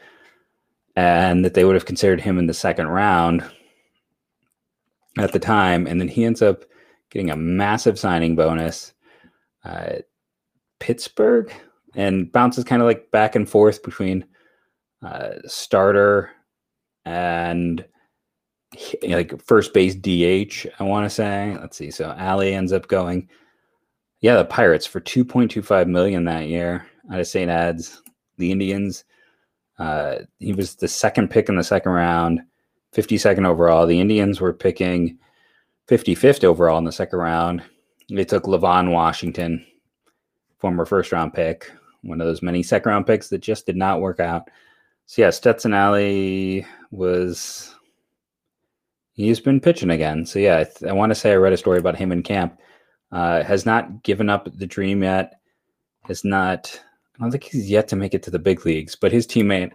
and 0.94 1.44
that 1.44 1.54
they 1.54 1.64
would 1.64 1.74
have 1.74 1.86
considered 1.86 2.20
him 2.20 2.38
in 2.38 2.46
the 2.46 2.54
second 2.54 2.86
round 2.86 3.44
at 5.18 5.32
the 5.32 5.40
time. 5.40 5.88
And 5.88 6.00
then 6.00 6.08
he 6.08 6.24
ends 6.24 6.42
up 6.42 6.64
getting 7.10 7.30
a 7.30 7.36
massive 7.36 7.98
signing 7.98 8.36
bonus. 8.36 8.92
Uh, 9.64 9.94
Pittsburgh 10.78 11.52
and 11.96 12.30
bounces 12.30 12.62
kind 12.62 12.80
of 12.80 12.86
like 12.86 13.10
back 13.10 13.34
and 13.34 13.50
forth 13.50 13.82
between 13.82 14.24
uh, 15.02 15.34
starter 15.46 16.30
and 17.04 17.84
like 19.06 19.40
first 19.42 19.74
base 19.74 19.94
DH. 19.94 20.66
I 20.78 20.84
want 20.84 21.04
to 21.04 21.10
say. 21.10 21.56
Let's 21.60 21.76
see. 21.76 21.90
So 21.90 22.14
Allie 22.16 22.54
ends 22.54 22.72
up 22.72 22.88
going, 22.88 23.28
yeah, 24.20 24.36
the 24.36 24.44
Pirates 24.44 24.86
for 24.86 25.00
two 25.00 25.24
point 25.24 25.50
two 25.50 25.62
five 25.62 25.88
million 25.88 26.24
that 26.24 26.48
year 26.48 26.86
out 27.10 27.20
of 27.20 27.26
St. 27.26 27.50
Ed's. 27.50 28.00
The 28.38 28.50
Indians. 28.50 29.04
Uh, 29.78 30.18
he 30.38 30.52
was 30.52 30.76
the 30.76 30.88
second 30.88 31.28
pick 31.28 31.48
in 31.48 31.56
the 31.56 31.64
second 31.64 31.92
round, 31.92 32.40
52nd 32.94 33.46
overall. 33.46 33.86
The 33.86 34.00
Indians 34.00 34.40
were 34.40 34.52
picking 34.52 35.18
55th 35.88 36.44
overall 36.44 36.78
in 36.78 36.84
the 36.84 36.92
second 36.92 37.18
round. 37.18 37.62
They 38.08 38.24
took 38.24 38.44
Levon 38.44 38.92
Washington, 38.92 39.64
former 40.58 40.84
first 40.86 41.12
round 41.12 41.34
pick, 41.34 41.70
one 42.02 42.20
of 42.20 42.26
those 42.26 42.42
many 42.42 42.62
second 42.62 42.90
round 42.90 43.06
picks 43.06 43.28
that 43.28 43.38
just 43.38 43.66
did 43.66 43.76
not 43.76 44.00
work 44.00 44.20
out. 44.20 44.48
So 45.06 45.22
yeah, 45.22 45.30
Stetson 45.30 45.74
Allie 45.74 46.66
was 46.90 47.74
he's 49.12 49.40
been 49.40 49.60
pitching 49.60 49.90
again. 49.90 50.24
So 50.24 50.38
yeah, 50.38 50.58
I, 50.58 50.64
th- 50.64 50.90
I 50.90 50.92
want 50.92 51.10
to 51.10 51.14
say 51.14 51.32
I 51.32 51.36
read 51.36 51.52
a 51.52 51.58
story 51.58 51.78
about 51.78 51.96
him 51.96 52.12
in 52.12 52.22
camp. 52.22 52.58
Uh, 53.10 53.42
has 53.42 53.66
not 53.66 54.02
given 54.02 54.30
up 54.30 54.48
the 54.56 54.66
dream 54.66 55.02
yet. 55.02 55.40
Has 56.02 56.24
not. 56.24 56.80
I 57.16 57.22
don't 57.22 57.30
think 57.30 57.44
he's 57.44 57.70
yet 57.70 57.88
to 57.88 57.96
make 57.96 58.14
it 58.14 58.22
to 58.24 58.30
the 58.30 58.38
big 58.38 58.64
leagues. 58.64 58.96
But 58.96 59.12
his 59.12 59.26
teammate 59.26 59.72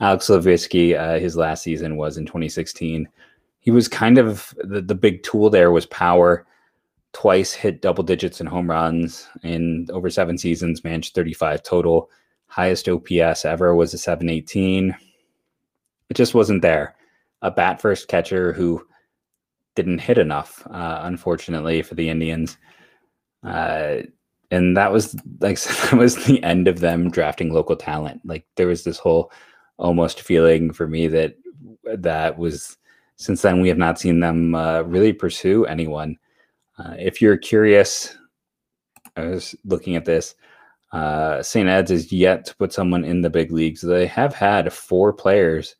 Alex 0.00 0.28
Lavisky, 0.28 0.98
uh, 0.98 1.18
his 1.18 1.36
last 1.36 1.62
season 1.62 1.96
was 1.96 2.16
in 2.16 2.24
2016 2.24 3.08
he 3.68 3.70
was 3.70 3.86
kind 3.86 4.16
of 4.16 4.54
the, 4.64 4.80
the 4.80 4.94
big 4.94 5.22
tool 5.22 5.50
there 5.50 5.70
was 5.70 5.84
power. 5.84 6.46
Twice 7.12 7.52
hit 7.52 7.82
double 7.82 8.02
digits 8.02 8.40
in 8.40 8.46
home 8.46 8.70
runs 8.70 9.28
in 9.42 9.86
over 9.90 10.08
seven 10.08 10.38
seasons, 10.38 10.84
managed 10.84 11.14
35 11.14 11.62
total. 11.62 12.10
Highest 12.58 12.88
OPS 12.88 13.44
ever 13.44 13.72
was 13.76 13.94
a 13.94 13.98
718. 13.98 14.92
It 16.10 16.14
just 16.14 16.34
wasn't 16.34 16.60
there. 16.60 16.96
A 17.40 17.52
bat 17.52 17.80
first 17.80 18.08
catcher 18.08 18.52
who 18.52 18.84
didn't 19.76 20.00
hit 20.00 20.18
enough, 20.18 20.66
uh, 20.68 21.02
unfortunately, 21.04 21.82
for 21.82 21.94
the 21.94 22.08
Indians. 22.08 22.58
Uh, 23.44 23.98
and 24.50 24.76
that 24.76 24.90
was 24.90 25.14
like 25.38 25.60
that 25.60 25.92
was 25.92 26.16
the 26.24 26.42
end 26.42 26.66
of 26.66 26.80
them 26.80 27.12
drafting 27.12 27.52
local 27.52 27.76
talent. 27.76 28.22
Like 28.24 28.44
there 28.56 28.66
was 28.66 28.82
this 28.82 28.98
whole 28.98 29.30
almost 29.76 30.22
feeling 30.22 30.72
for 30.72 30.88
me 30.88 31.06
that 31.06 31.36
that 31.84 32.38
was 32.38 32.76
since 33.14 33.40
then, 33.40 33.60
we 33.60 33.68
have 33.68 33.78
not 33.78 34.00
seen 34.00 34.18
them 34.18 34.56
uh, 34.56 34.82
really 34.82 35.12
pursue 35.12 35.64
anyone. 35.66 36.18
Uh, 36.76 36.94
if 36.98 37.22
you're 37.22 37.36
curious, 37.36 38.18
I 39.16 39.26
was 39.26 39.54
looking 39.64 39.94
at 39.94 40.04
this. 40.04 40.34
Uh, 40.92 41.42
St. 41.42 41.68
Ed's 41.68 41.90
is 41.90 42.12
yet 42.12 42.46
to 42.46 42.56
put 42.56 42.72
someone 42.72 43.04
in 43.04 43.20
the 43.20 43.30
big 43.30 43.52
leagues. 43.52 43.82
They 43.82 44.06
have 44.06 44.34
had 44.34 44.72
four 44.72 45.12
players 45.12 45.76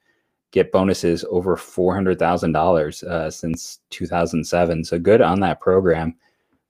get 0.51 0.73
bonuses 0.73 1.25
over 1.31 1.57
four 1.57 1.95
hundred 1.95 2.19
thousand 2.19 2.57
uh, 2.57 2.59
dollars 2.59 3.05
since 3.31 3.81
2007. 3.91 4.85
So 4.85 4.99
good 4.99 5.21
on 5.21 5.41
that 5.41 5.61
program. 5.61 6.15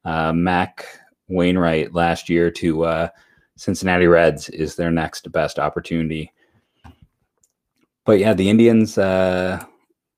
Uh, 0.04 0.32
Mac 0.32 0.86
Wainwright 1.28 1.94
last 1.94 2.28
year 2.28 2.50
to 2.52 2.84
uh, 2.84 3.08
Cincinnati 3.56 4.06
Reds 4.06 4.48
is 4.48 4.74
their 4.74 4.90
next 4.90 5.30
best 5.32 5.58
opportunity. 5.58 6.32
But 8.04 8.18
yeah, 8.18 8.34
the 8.34 8.48
Indians 8.48 8.96
uh, 8.96 9.62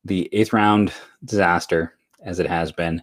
the 0.05 0.29
eighth 0.33 0.53
round 0.53 0.93
disaster 1.25 1.95
as 2.23 2.39
it 2.39 2.47
has 2.47 2.73
been. 2.73 3.03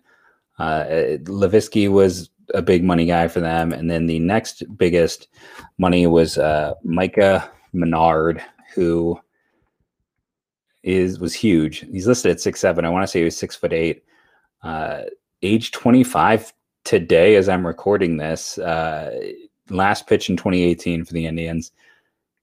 Uh, 0.59 0.85
Lavisky 1.25 1.89
was 1.89 2.29
a 2.53 2.61
big 2.61 2.83
money 2.83 3.05
guy 3.05 3.27
for 3.27 3.39
them, 3.39 3.73
and 3.73 3.89
then 3.89 4.07
the 4.07 4.19
next 4.19 4.63
biggest 4.77 5.27
money 5.77 6.07
was 6.07 6.37
uh, 6.37 6.73
Micah 6.83 7.51
Miniard, 7.73 8.41
who 8.73 9.19
is 10.83 11.19
was 11.19 11.33
huge. 11.33 11.85
He's 11.91 12.07
listed 12.07 12.31
at 12.31 12.41
six 12.41 12.59
seven. 12.59 12.85
I 12.85 12.89
want 12.89 13.03
to 13.03 13.07
say 13.07 13.19
he 13.19 13.25
was 13.25 13.37
six 13.37 13.55
foot 13.55 13.73
eight. 13.73 14.03
Uh, 14.63 15.03
age 15.41 15.71
twenty 15.71 16.03
five 16.03 16.53
today, 16.83 17.35
as 17.35 17.49
I'm 17.49 17.67
recording 17.67 18.17
this. 18.17 18.57
Uh, 18.57 19.33
last 19.69 20.07
pitch 20.07 20.29
in 20.29 20.37
2018 20.37 21.03
for 21.03 21.13
the 21.13 21.25
Indians. 21.25 21.71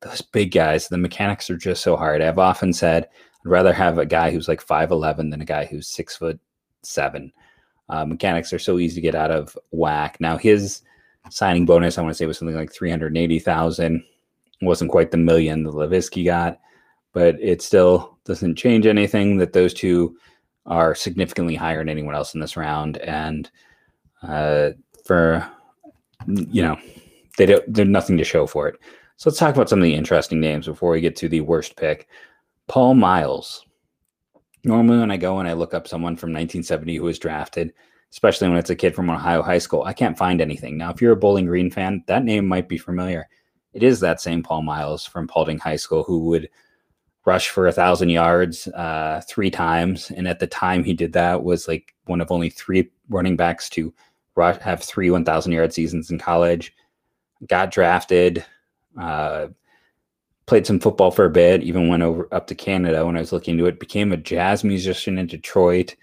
Those 0.03 0.21
big 0.21 0.53
guys, 0.53 0.89
the 0.89 0.99
mechanics 0.99 1.49
are 1.49 1.57
just 1.57 1.83
so 1.83 1.97
hard. 1.97 2.21
I've 2.21 2.39
often 2.39 2.73
said 2.73 3.05
I'd 3.05 3.51
rather 3.51 3.73
have 3.73 3.99
a 3.99 4.07
guy 4.07 4.31
who's 4.31 4.49
like 4.49 4.65
5'11 4.65 5.31
than 5.31 5.41
a 5.41 5.47
guy 5.47 5.65
who's 5.65 5.89
six 5.89 6.17
foot 6.17 6.39
seven. 6.83 7.33
Uh, 7.89 8.05
mechanics 8.05 8.53
are 8.53 8.59
so 8.59 8.79
easy 8.79 8.95
to 8.97 9.01
get 9.01 9.15
out 9.15 9.31
of 9.31 9.57
whack. 9.71 10.17
Now, 10.21 10.37
his 10.37 10.83
signing 11.31 11.67
bonus, 11.67 11.99
I 11.99 12.03
want 12.03 12.13
to 12.13 12.17
say, 12.17 12.27
was 12.27 12.39
something 12.39 12.57
like 12.57 12.73
380,000. 12.73 14.05
wasn't 14.63 14.91
quite 14.91 15.11
the 15.11 15.17
million 15.17 15.63
the 15.63 15.73
Lavisky 15.73 16.25
got, 16.25 16.59
but 17.13 17.41
it 17.41 17.63
still 17.63 18.19
doesn't 18.25 18.57
change 18.57 18.87
anything 18.87 19.37
that 19.39 19.53
those 19.53 19.75
two 19.75 20.17
are 20.67 20.95
significantly 20.95 21.55
higher 21.55 21.79
than 21.79 21.89
anyone 21.89 22.15
else 22.15 22.35
in 22.35 22.41
this 22.41 22.57
round. 22.57 22.97
And 22.99 23.51
uh, 24.23 24.71
for, 25.05 25.47
you 26.27 26.63
know, 26.63 26.79
they 27.37 27.47
don't, 27.47 27.65
there's 27.73 27.89
nothing 27.89 28.17
to 28.19 28.25
show 28.25 28.47
for 28.47 28.69
it. 28.69 28.77
So 29.17 29.29
let's 29.29 29.39
talk 29.39 29.55
about 29.55 29.69
some 29.69 29.79
of 29.79 29.85
the 29.85 29.95
interesting 29.95 30.41
names 30.41 30.67
before 30.67 30.91
we 30.91 31.01
get 31.01 31.17
to 31.17 31.29
the 31.29 31.43
worst 31.43 31.77
pick. 31.77 32.09
Paul 32.67 32.95
Miles. 32.95 33.65
Normally, 34.65 34.99
when 34.99 35.11
I 35.11 35.19
go 35.19 35.39
and 35.39 35.49
I 35.49 35.53
look 35.53 35.75
up 35.75 35.87
someone 35.87 36.17
from 36.17 36.31
1970 36.31 36.97
who 36.97 37.05
was 37.05 37.19
drafted, 37.19 37.73
especially 38.11 38.49
when 38.49 38.57
it's 38.57 38.71
a 38.71 38.77
kid 38.77 38.95
from 38.95 39.11
Ohio 39.11 39.43
high 39.43 39.59
school, 39.59 39.83
I 39.85 39.93
can't 39.93 40.17
find 40.17 40.41
anything. 40.41 40.79
Now, 40.79 40.91
if 40.91 41.03
you're 41.03 41.13
a 41.13 41.17
Bowling 41.17 41.47
Green 41.47 41.71
fan, 41.71 42.03
that 42.07 42.25
name 42.25 42.47
might 42.47 42.69
be 42.69 42.79
familiar. 42.79 43.29
It 43.75 43.83
is 43.83 44.01
that 44.01 44.21
same 44.21 44.43
Paul 44.43 44.63
Miles 44.63 45.05
from 45.05 45.29
Paulding 45.29 45.59
High 45.59 45.77
School 45.77 46.03
who 46.03 46.27
would 46.27 46.49
rush 47.27 47.49
for 47.51 47.67
a 47.67 47.73
thousand 47.73 48.09
yards 48.11 48.69
uh, 48.69 49.21
three 49.29 49.51
times, 49.51 50.11
and 50.11 50.27
at 50.27 50.39
the 50.39 50.47
time 50.47 50.85
he 50.85 50.95
did 50.95 51.13
that 51.13 51.43
was 51.43 51.69
like 51.69 51.95
one 52.05 52.21
of 52.21 52.31
only 52.31 52.51
three 52.51 52.91
running 53.09 53.37
backs 53.37 53.69
to 53.71 53.93
rush, 54.37 54.59
have 54.61 54.83
three 54.83 55.11
1,000 55.11 55.53
yard 55.53 55.73
seasons 55.73 56.11
in 56.11 56.19
college. 56.19 56.75
Got 57.49 57.71
drafted. 57.71 58.45
Uh, 58.99 59.49
played 60.47 60.67
some 60.67 60.81
football 60.81 61.11
for 61.11 61.25
a 61.25 61.31
bit, 61.31 61.63
even 61.63 61.89
went 61.89 62.03
over 62.03 62.29
up 62.33 62.47
to 62.49 62.55
Canada 62.55 63.07
when 63.07 63.17
I 63.17 63.21
was 63.21 63.33
looking 63.33 63.53
into 63.53 63.67
it, 63.67 63.81
became 63.81 64.13
a 64.13 64.17
jazz 64.17 64.65
musician 64.65 65.19
in 65.19 65.27
Detroit. 65.27 65.97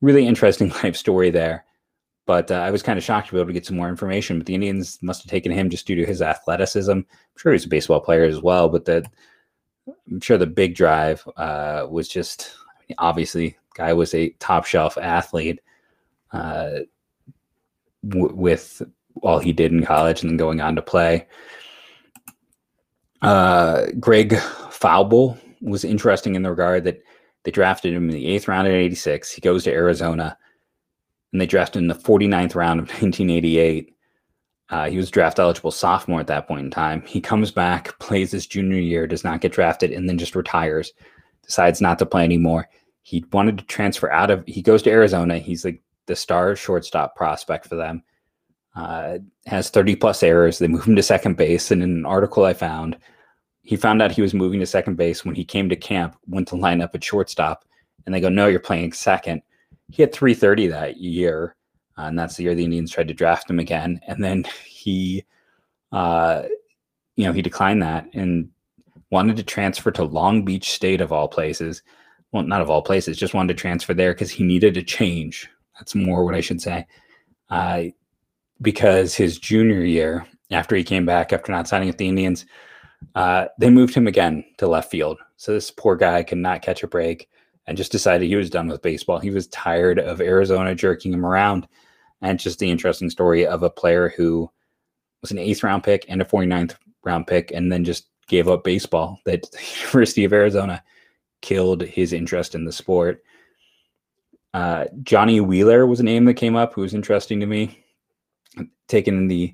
Really 0.00 0.26
interesting 0.26 0.68
life 0.82 0.96
story 0.96 1.30
there. 1.30 1.64
But 2.26 2.50
uh, 2.50 2.56
I 2.56 2.72
was 2.72 2.82
kind 2.82 2.98
of 2.98 3.04
shocked 3.04 3.28
to 3.28 3.34
be 3.34 3.38
able 3.38 3.48
to 3.48 3.52
get 3.52 3.64
some 3.64 3.76
more 3.76 3.88
information. 3.88 4.38
But 4.38 4.46
the 4.46 4.54
Indians 4.54 4.98
must 5.00 5.22
have 5.22 5.30
taken 5.30 5.52
him 5.52 5.70
just 5.70 5.86
due 5.86 5.94
to 5.94 6.04
his 6.04 6.20
athleticism. 6.20 6.90
I'm 6.90 7.06
sure 7.36 7.52
he's 7.52 7.66
a 7.66 7.68
baseball 7.68 8.00
player 8.00 8.24
as 8.24 8.40
well, 8.40 8.68
but 8.68 8.84
that 8.86 9.06
I'm 10.10 10.20
sure 10.20 10.36
the 10.36 10.46
big 10.46 10.74
drive 10.74 11.26
uh, 11.36 11.86
was 11.88 12.08
just 12.08 12.56
obviously 12.98 13.56
guy 13.74 13.92
was 13.92 14.14
a 14.14 14.30
top 14.40 14.64
shelf 14.64 14.96
athlete 14.96 15.60
uh, 16.32 16.80
w- 18.08 18.34
with 18.34 18.82
all 19.22 19.38
he 19.38 19.52
did 19.52 19.72
in 19.72 19.84
college 19.84 20.22
and 20.22 20.30
then 20.30 20.36
going 20.36 20.60
on 20.60 20.74
to 20.76 20.82
play. 20.82 21.26
Uh, 23.22 23.86
Greg 23.98 24.30
Faubel 24.30 25.38
was 25.60 25.84
interesting 25.84 26.34
in 26.34 26.42
the 26.42 26.50
regard 26.50 26.84
that 26.84 27.00
they 27.44 27.50
drafted 27.50 27.94
him 27.94 28.08
in 28.08 28.14
the 28.14 28.26
eighth 28.26 28.48
round 28.48 28.68
in 28.68 28.74
86. 28.74 29.32
He 29.32 29.40
goes 29.40 29.64
to 29.64 29.72
Arizona 29.72 30.36
and 31.32 31.40
they 31.40 31.46
drafted 31.46 31.82
him 31.82 31.90
in 31.90 31.96
the 31.96 32.02
49th 32.02 32.54
round 32.54 32.80
of 32.80 32.88
1988. 32.88 33.92
Uh, 34.68 34.88
he 34.88 34.96
was 34.96 35.10
draft 35.10 35.38
eligible 35.38 35.70
sophomore 35.70 36.20
at 36.20 36.26
that 36.26 36.48
point 36.48 36.64
in 36.64 36.70
time. 36.70 37.02
He 37.06 37.20
comes 37.20 37.52
back, 37.52 37.96
plays 38.00 38.32
his 38.32 38.46
junior 38.46 38.80
year, 38.80 39.06
does 39.06 39.22
not 39.22 39.40
get 39.40 39.52
drafted, 39.52 39.92
and 39.92 40.08
then 40.08 40.18
just 40.18 40.34
retires. 40.34 40.92
Decides 41.44 41.80
not 41.80 42.00
to 42.00 42.06
play 42.06 42.24
anymore. 42.24 42.68
He 43.02 43.24
wanted 43.32 43.58
to 43.58 43.64
transfer 43.66 44.10
out 44.10 44.32
of. 44.32 44.42
He 44.48 44.62
goes 44.62 44.82
to 44.82 44.90
Arizona. 44.90 45.38
He's 45.38 45.64
like 45.64 45.80
the 46.06 46.16
star 46.16 46.56
shortstop 46.56 47.14
prospect 47.14 47.68
for 47.68 47.76
them. 47.76 48.02
Uh, 48.76 49.18
has 49.46 49.70
30 49.70 49.96
plus 49.96 50.22
errors. 50.22 50.58
They 50.58 50.68
move 50.68 50.84
him 50.84 50.96
to 50.96 51.02
second 51.02 51.36
base. 51.36 51.70
And 51.70 51.82
in 51.82 51.90
an 51.90 52.06
article 52.06 52.44
I 52.44 52.52
found, 52.52 52.96
he 53.62 53.74
found 53.74 54.02
out 54.02 54.12
he 54.12 54.22
was 54.22 54.34
moving 54.34 54.60
to 54.60 54.66
second 54.66 54.96
base 54.96 55.24
when 55.24 55.34
he 55.34 55.44
came 55.44 55.68
to 55.70 55.76
camp, 55.76 56.16
went 56.28 56.46
to 56.48 56.56
line 56.56 56.82
up 56.82 56.94
at 56.94 57.02
shortstop, 57.02 57.64
and 58.04 58.14
they 58.14 58.20
go, 58.20 58.28
"No, 58.28 58.46
you're 58.46 58.60
playing 58.60 58.92
second. 58.92 59.42
He 59.88 60.02
had 60.02 60.12
330 60.12 60.68
that 60.68 60.98
year 60.98 61.56
uh, 61.98 62.02
and 62.02 62.18
that's 62.18 62.36
the 62.36 62.42
year 62.42 62.54
the 62.54 62.64
Indians 62.64 62.90
tried 62.90 63.08
to 63.08 63.14
draft 63.14 63.48
him 63.48 63.58
again. 63.58 64.00
And 64.06 64.22
then 64.22 64.44
he, 64.66 65.24
uh, 65.92 66.42
you 67.16 67.24
know, 67.24 67.32
he 67.32 67.42
declined 67.42 67.82
that 67.82 68.08
and 68.14 68.50
wanted 69.10 69.36
to 69.36 69.42
transfer 69.42 69.90
to 69.92 70.04
Long 70.04 70.44
Beach 70.44 70.72
State 70.72 71.00
of 71.00 71.12
all 71.12 71.28
places. 71.28 71.82
Well, 72.32 72.42
not 72.42 72.60
of 72.60 72.68
all 72.70 72.82
places, 72.82 73.16
just 73.16 73.34
wanted 73.34 73.56
to 73.56 73.60
transfer 73.60 73.94
there 73.94 74.12
because 74.12 74.30
he 74.30 74.44
needed 74.44 74.76
a 74.76 74.82
change. 74.82 75.48
That's 75.78 75.94
more 75.94 76.24
what 76.24 76.34
I 76.34 76.40
should 76.40 76.60
say. 76.60 76.86
Uh, 77.48 77.84
because 78.62 79.14
his 79.14 79.38
junior 79.38 79.84
year, 79.84 80.26
after 80.50 80.76
he 80.76 80.84
came 80.84 81.06
back 81.06 81.32
after 81.32 81.52
not 81.52 81.68
signing 81.68 81.88
with 81.88 81.98
the 81.98 82.08
Indians, 82.08 82.46
uh, 83.14 83.46
they 83.58 83.70
moved 83.70 83.94
him 83.94 84.06
again 84.06 84.44
to 84.58 84.66
left 84.66 84.90
field. 84.90 85.18
So 85.36 85.52
this 85.52 85.70
poor 85.70 85.96
guy 85.96 86.22
could 86.22 86.38
not 86.38 86.62
catch 86.62 86.82
a 86.82 86.88
break 86.88 87.28
and 87.66 87.76
just 87.76 87.92
decided 87.92 88.28
he 88.28 88.36
was 88.36 88.50
done 88.50 88.68
with 88.68 88.82
baseball. 88.82 89.18
He 89.18 89.30
was 89.30 89.48
tired 89.48 89.98
of 89.98 90.20
Arizona 90.20 90.74
jerking 90.74 91.12
him 91.12 91.26
around 91.26 91.66
and 92.22 92.38
just 92.38 92.58
the 92.58 92.70
interesting 92.70 93.10
story 93.10 93.46
of 93.46 93.62
a 93.62 93.70
player 93.70 94.12
who 94.16 94.50
was 95.20 95.30
an 95.30 95.38
eighth 95.38 95.62
round 95.62 95.82
pick 95.82 96.04
and 96.08 96.22
a 96.22 96.24
49th 96.24 96.76
round 97.04 97.26
pick 97.26 97.50
and 97.50 97.70
then 97.70 97.84
just 97.84 98.08
gave 98.28 98.48
up 98.48 98.64
baseball 98.64 99.20
that 99.24 99.42
the 99.52 99.58
University 99.84 100.24
of 100.24 100.32
Arizona 100.32 100.82
killed 101.42 101.82
his 101.82 102.12
interest 102.12 102.54
in 102.54 102.64
the 102.64 102.72
sport. 102.72 103.22
Uh, 104.54 104.86
Johnny 105.02 105.40
Wheeler 105.40 105.86
was 105.86 106.00
a 106.00 106.04
name 106.04 106.24
that 106.24 106.34
came 106.34 106.56
up 106.56 106.72
who 106.72 106.80
was 106.80 106.94
interesting 106.94 107.40
to 107.40 107.46
me. 107.46 107.84
Taken 108.88 109.16
in 109.16 109.28
the 109.28 109.46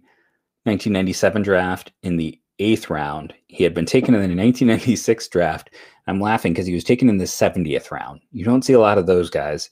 1997 0.65 1.43
draft 1.43 1.93
in 2.03 2.17
the 2.17 2.39
eighth 2.59 2.91
round. 2.91 3.35
He 3.49 3.65
had 3.65 3.75
been 3.75 3.87
taken 3.87 4.15
in 4.15 4.21
the 4.21 4.27
1996 4.27 5.29
draft. 5.29 5.71
I'm 6.07 6.21
laughing 6.21 6.53
because 6.53 6.67
he 6.67 6.75
was 6.75 6.85
taken 6.85 7.09
in 7.09 7.19
the 7.19 7.25
70th 7.25 7.91
round. 7.91 8.21
You 8.31 8.45
don't 8.45 8.65
see 8.65 8.73
a 8.73 8.81
lot 8.81 8.99
of 8.99 9.07
those 9.07 9.31
guys. 9.31 9.71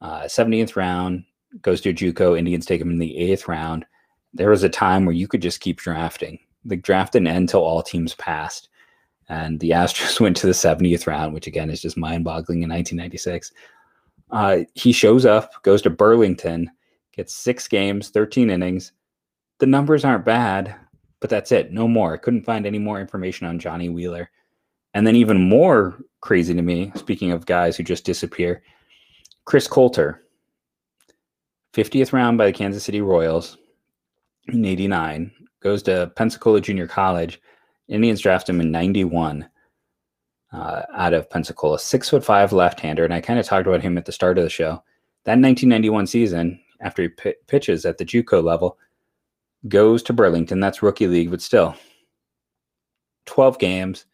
Uh, 0.00 0.22
70th 0.22 0.76
round, 0.76 1.24
goes 1.62 1.80
to 1.82 1.94
JUCO. 1.94 2.38
Indians 2.38 2.66
take 2.66 2.80
him 2.80 2.90
in 2.90 2.98
the 2.98 3.16
eighth 3.16 3.48
round. 3.48 3.86
There 4.34 4.50
was 4.50 4.62
a 4.62 4.68
time 4.68 5.04
where 5.04 5.14
you 5.14 5.28
could 5.28 5.42
just 5.42 5.60
keep 5.60 5.78
drafting. 5.78 6.38
The 6.64 6.76
draft 6.76 7.12
didn't 7.12 7.28
end 7.28 7.38
until 7.38 7.62
all 7.62 7.82
teams 7.82 8.14
passed. 8.14 8.68
And 9.28 9.58
the 9.60 9.70
Astros 9.70 10.20
went 10.20 10.36
to 10.38 10.46
the 10.46 10.52
70th 10.52 11.06
round, 11.06 11.32
which 11.34 11.46
again 11.46 11.70
is 11.70 11.80
just 11.80 11.96
mind 11.96 12.24
boggling 12.24 12.62
in 12.62 12.70
1996. 12.70 13.52
Uh, 14.30 14.58
he 14.74 14.92
shows 14.92 15.24
up, 15.24 15.62
goes 15.62 15.82
to 15.82 15.90
Burlington, 15.90 16.70
gets 17.16 17.34
six 17.34 17.66
games, 17.66 18.10
13 18.10 18.50
innings. 18.50 18.92
The 19.58 19.66
numbers 19.66 20.04
aren't 20.04 20.24
bad, 20.24 20.76
but 21.20 21.30
that's 21.30 21.52
it. 21.52 21.72
No 21.72 21.88
more. 21.88 22.14
I 22.14 22.18
couldn't 22.18 22.44
find 22.44 22.66
any 22.66 22.78
more 22.78 23.00
information 23.00 23.46
on 23.46 23.58
Johnny 23.58 23.88
Wheeler. 23.88 24.30
And 24.94 25.06
then, 25.06 25.16
even 25.16 25.48
more 25.48 25.98
crazy 26.20 26.54
to 26.54 26.62
me, 26.62 26.92
speaking 26.94 27.30
of 27.30 27.46
guys 27.46 27.76
who 27.76 27.82
just 27.82 28.04
disappear, 28.04 28.62
Chris 29.44 29.68
Colter, 29.68 30.22
50th 31.74 32.12
round 32.12 32.38
by 32.38 32.46
the 32.46 32.52
Kansas 32.52 32.84
City 32.84 33.02
Royals 33.02 33.58
in 34.48 34.64
89, 34.64 35.30
goes 35.60 35.82
to 35.84 36.10
Pensacola 36.16 36.60
Junior 36.60 36.86
College. 36.86 37.40
Indians 37.88 38.20
draft 38.20 38.48
him 38.48 38.60
in 38.60 38.70
91 38.70 39.48
uh, 40.52 40.82
out 40.94 41.12
of 41.12 41.28
Pensacola. 41.28 41.78
Six 41.78 42.08
foot 42.08 42.24
five 42.24 42.52
left 42.52 42.80
hander. 42.80 43.04
And 43.04 43.12
I 43.12 43.20
kind 43.20 43.38
of 43.38 43.46
talked 43.46 43.66
about 43.66 43.82
him 43.82 43.98
at 43.98 44.04
the 44.04 44.12
start 44.12 44.38
of 44.38 44.44
the 44.44 44.50
show. 44.50 44.82
That 45.24 45.38
1991 45.38 46.06
season, 46.06 46.60
after 46.80 47.02
he 47.02 47.08
p- 47.08 47.34
pitches 47.46 47.84
at 47.84 47.98
the 47.98 48.04
Juco 48.04 48.42
level, 48.42 48.78
goes 49.68 50.02
to 50.04 50.12
Burlington. 50.12 50.60
That's 50.60 50.82
rookie 50.82 51.06
league, 51.06 51.30
but 51.30 51.42
still 51.42 51.74
12 53.26 53.58
games, 53.58 54.06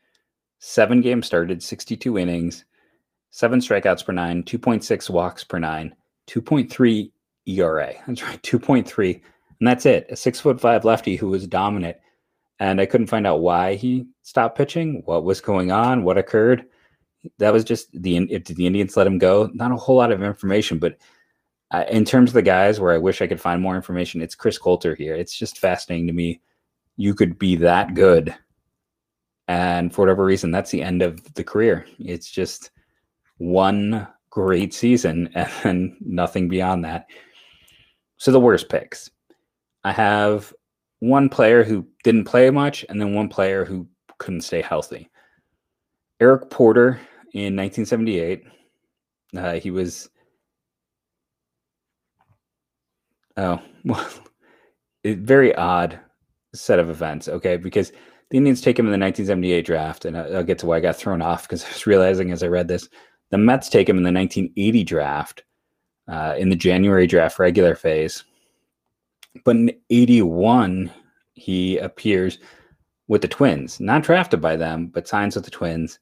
seven 0.59 1.01
games 1.01 1.27
started, 1.27 1.63
62 1.63 2.19
innings, 2.19 2.65
seven 3.31 3.61
strikeouts 3.61 4.05
per 4.05 4.13
nine, 4.13 4.43
2.6 4.43 5.11
walks 5.11 5.45
per 5.45 5.59
nine, 5.59 5.95
2.3 6.29 7.11
ERA. 7.47 7.93
That's 8.07 8.23
right, 8.23 8.43
2.3. 8.43 9.21
And 9.63 9.69
that's 9.69 9.87
it. 9.87 10.09
A 10.11 10.17
six 10.17 10.41
foot 10.41 10.61
five 10.61 10.85
lefty 10.85 11.15
who 11.15 11.29
was 11.29 11.47
dominant. 11.47 11.97
And 12.59 12.81
I 12.81 12.87
couldn't 12.87 13.07
find 13.07 13.29
out 13.29 13.43
why 13.43 13.77
he 13.77 14.09
stopped 14.23 14.59
pitching, 14.59 15.03
what 15.05 15.23
was 15.23 15.41
going 15.41 15.71
on, 15.71 16.03
what 16.03 16.19
occurred. 16.19 16.65
That 17.39 17.53
was 17.53 17.63
just 17.63 17.87
the 17.93 18.27
the 18.27 18.67
Indians 18.67 18.97
let 18.97 19.07
him 19.07 19.19
go. 19.19 19.51
Not 19.55 19.71
a 19.71 19.77
whole 19.77 19.95
lot 19.95 20.11
of 20.11 20.21
information, 20.21 20.81
but 20.81 20.97
uh, 21.73 21.85
in 21.91 22.05
terms 22.05 22.31
of 22.31 22.35
the 22.35 22.43
guys 22.43 22.79
where 22.79 22.93
I 22.93 22.99
wish 22.99 23.21
I 23.21 23.27
could 23.27 23.41
find 23.41 23.61
more 23.61 23.77
information, 23.77 24.23
it's 24.23 24.35
Chris 24.35 24.59
Colter 24.59 24.95
here. 24.95 25.15
It's 25.15 25.37
just 25.37 25.59
fascinating 25.59 26.07
to 26.07 26.13
me. 26.13 26.41
You 26.97 27.15
could 27.15 27.39
be 27.39 27.57
that 27.57 27.95
good, 27.95 28.35
and 29.49 29.93
for 29.93 30.03
whatever 30.03 30.25
reason, 30.25 30.51
that's 30.51 30.71
the 30.71 30.83
end 30.83 31.03
of 31.03 31.35
the 31.35 31.45
career. 31.45 31.87
It's 31.99 32.31
just 32.31 32.71
one 33.39 34.07
great 34.31 34.73
season 34.73 35.31
and 35.65 35.97
nothing 36.01 36.49
beyond 36.49 36.85
that. 36.85 37.07
So 38.17 38.31
the 38.31 38.41
worst 38.41 38.69
picks. 38.69 39.11
I 39.85 39.93
have 39.93 40.53
one 41.01 41.29
player 41.29 41.65
who 41.65 41.87
didn't 42.05 42.25
play 42.25 42.49
much 42.51 42.85
and 42.89 43.01
then 43.01 43.15
one 43.15 43.29
player 43.29 43.65
who 43.65 43.89
couldn't 44.19 44.43
stay 44.43 44.63
healthy. 44.63 45.11
Eric 46.21 46.49
Porter 46.51 47.01
in 47.35 47.57
1978. 47.57 48.45
Uh, 49.37 49.55
he 49.55 49.71
was. 49.71 50.09
Oh, 53.37 53.61
well, 53.85 54.11
a 55.05 55.15
very 55.15 55.55
odd 55.55 55.99
set 56.55 56.79
of 56.79 56.91
events. 56.91 57.29
Okay, 57.29 57.57
because 57.57 57.93
the 58.31 58.39
Indians 58.39 58.61
take 58.61 58.79
him 58.79 58.87
in 58.87 58.93
the 58.93 59.05
1978 59.05 59.67
draft, 59.67 60.05
and 60.05 60.17
I'll 60.17 60.43
get 60.43 60.59
to 60.61 60.67
why 60.67 60.79
I 60.79 60.81
got 60.81 60.97
thrown 60.97 61.23
off 61.23 61.43
because 61.43 61.65
I 61.65 61.69
was 61.69 61.87
realizing 61.87 62.31
as 62.33 62.43
I 62.43 62.49
read 62.49 62.69
this. 62.69 62.89
The 63.31 63.39
Mets 63.39 63.69
take 63.69 63.89
him 63.89 63.97
in 63.97 64.03
the 64.03 64.13
1980 64.13 64.85
draft, 64.85 65.45
uh, 66.09 66.35
in 66.37 66.51
the 66.51 66.57
January 66.57 67.07
draft 67.07 67.39
regular 67.39 67.75
phase. 67.75 68.25
But 69.45 69.57
in 69.57 69.73
81, 69.89 70.91
he 71.33 71.79
appears 71.79 72.39
with 73.09 73.23
the 73.23 73.29
Twins, 73.29 73.81
not 73.81 74.03
drafted 74.03 74.43
by 74.43 74.57
them, 74.57 74.89
but 74.89 75.09
signs 75.09 75.35
with 75.35 75.47
the 75.47 75.51
Twins. 75.51 75.99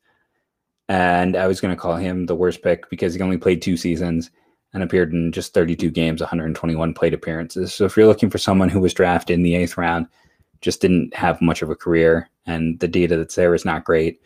And 0.88 1.36
I 1.36 1.46
was 1.46 1.60
going 1.60 1.74
to 1.74 1.80
call 1.80 1.94
him 1.94 2.26
the 2.26 2.34
worst 2.34 2.62
pick 2.62 2.90
because 2.90 3.14
he 3.14 3.20
only 3.20 3.38
played 3.38 3.62
two 3.62 3.76
seasons 3.76 4.30
and 4.72 4.82
appeared 4.82 5.12
in 5.12 5.32
just 5.32 5.54
32 5.54 5.90
games, 5.90 6.20
121 6.20 6.94
plate 6.94 7.14
appearances. 7.14 7.74
So 7.74 7.84
if 7.84 7.96
you're 7.96 8.06
looking 8.06 8.30
for 8.30 8.38
someone 8.38 8.68
who 8.68 8.80
was 8.80 8.94
drafted 8.94 9.34
in 9.34 9.42
the 9.42 9.56
eighth 9.56 9.76
round, 9.76 10.06
just 10.60 10.80
didn't 10.80 11.14
have 11.14 11.40
much 11.40 11.62
of 11.62 11.70
a 11.70 11.74
career, 11.76 12.28
and 12.46 12.78
the 12.80 12.88
data 12.88 13.16
that's 13.16 13.34
there 13.34 13.54
is 13.54 13.64
not 13.64 13.84
great, 13.84 14.20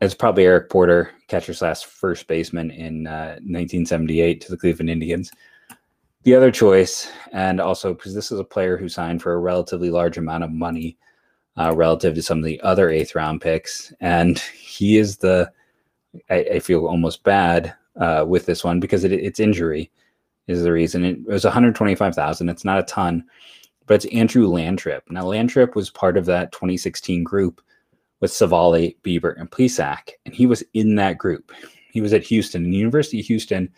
it's 0.00 0.14
probably 0.14 0.44
Eric 0.44 0.70
Porter, 0.70 1.10
catcher 1.28 1.52
slash 1.52 1.84
first 1.84 2.26
baseman 2.26 2.70
in 2.70 3.06
uh, 3.06 3.36
1978 3.42 4.40
to 4.40 4.50
the 4.50 4.56
Cleveland 4.56 4.88
Indians. 4.88 5.30
The 6.22 6.34
other 6.34 6.50
choice, 6.50 7.10
and 7.32 7.60
also 7.60 7.94
because 7.94 8.14
this 8.14 8.32
is 8.32 8.38
a 8.38 8.44
player 8.44 8.76
who 8.76 8.88
signed 8.88 9.22
for 9.22 9.34
a 9.34 9.38
relatively 9.38 9.90
large 9.90 10.16
amount 10.16 10.44
of 10.44 10.50
money 10.50 10.96
uh, 11.56 11.74
relative 11.74 12.14
to 12.14 12.22
some 12.22 12.38
of 12.38 12.44
the 12.44 12.60
other 12.62 12.88
eighth 12.88 13.14
round 13.14 13.40
picks, 13.40 13.92
and 14.00 14.38
he 14.38 14.96
is 14.96 15.18
the 15.18 15.50
I, 16.28 16.36
I 16.54 16.58
feel 16.60 16.86
almost 16.86 17.22
bad 17.22 17.74
uh, 17.96 18.24
with 18.26 18.46
this 18.46 18.64
one 18.64 18.80
because 18.80 19.04
it, 19.04 19.12
it's 19.12 19.40
injury 19.40 19.90
is 20.46 20.62
the 20.62 20.72
reason. 20.72 21.04
It, 21.04 21.24
was 21.24 21.44
125,000. 21.44 22.48
It's 22.48 22.64
not 22.64 22.78
a 22.78 22.84
ton, 22.84 23.24
but 23.86 23.94
it's 23.94 24.14
Andrew 24.14 24.46
Lantrip. 24.48 25.02
Now 25.10 25.24
Landtrip 25.24 25.74
was 25.74 25.90
part 25.90 26.16
of 26.16 26.26
that 26.26 26.52
2016 26.52 27.22
group 27.24 27.60
with 28.20 28.32
Civale, 28.32 28.96
Bieber, 29.02 29.38
and 29.38 29.50
Plesac, 29.50 30.10
and 30.26 30.34
he 30.34 30.46
was 30.46 30.62
in 30.74 30.96
that 30.96 31.18
group. 31.18 31.52
He 31.92 32.00
was 32.00 32.12
at 32.12 32.24
Houston, 32.24 32.64
and 32.64 32.74
University 32.74 33.20
of 33.20 33.26
Houston. 33.26 33.70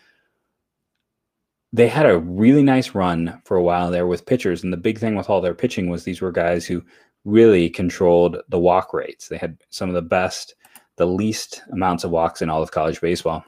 They 1.73 1.89
had 1.89 2.07
a 2.07 2.19
really 2.19 2.63
nice 2.63 2.95
run 2.95 3.41
for 3.45 3.57
a 3.57 3.63
while 3.63 3.91
there 3.91 4.07
with 4.07 4.27
pitchers, 4.27 4.63
and 4.63 4.73
the 4.73 4.79
big 4.79 4.99
thing 4.99 5.15
with 5.15 5.31
all 5.31 5.41
their 5.41 5.55
pitching 5.55 5.89
was 5.89 6.05
these 6.05 6.21
were 6.21 6.33
guys 6.33 6.67
who 6.67 6.83
really 7.25 7.71
controlled 7.71 8.39
the 8.49 8.59
walk 8.59 8.93
rates. 8.93 9.29
They 9.29 9.39
had 9.39 9.57
some 9.71 9.89
of 9.89 9.95
the 9.95 10.03
best 10.03 10.55
the 10.97 11.07
least 11.07 11.63
amounts 11.73 12.05
of 12.05 12.11
walks 12.11 12.43
in 12.43 12.51
all 12.51 12.63
of 12.63 12.71
college 12.71 13.01
baseball. 13.01 13.45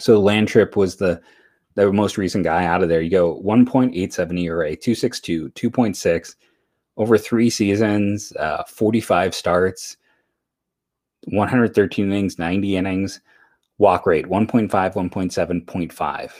So 0.00 0.20
Lantrip 0.20 0.76
was 0.76 0.96
the 0.96 1.20
the 1.74 1.92
most 1.92 2.18
recent 2.18 2.44
guy 2.44 2.64
out 2.64 2.82
of 2.82 2.88
there. 2.88 3.00
You 3.00 3.10
go 3.10 3.40
1.87 3.42 4.42
ERA, 4.42 4.76
262, 4.76 5.50
2.6 5.50 6.34
over 6.96 7.16
three 7.16 7.48
seasons, 7.48 8.32
uh, 8.36 8.64
45 8.64 9.34
starts, 9.34 9.96
113 11.26 12.06
innings, 12.06 12.38
90 12.38 12.76
innings, 12.76 13.20
walk 13.78 14.04
rate 14.04 14.26
1.5, 14.26 14.68
1.7, 14.68 15.64
0.5. 15.64 16.30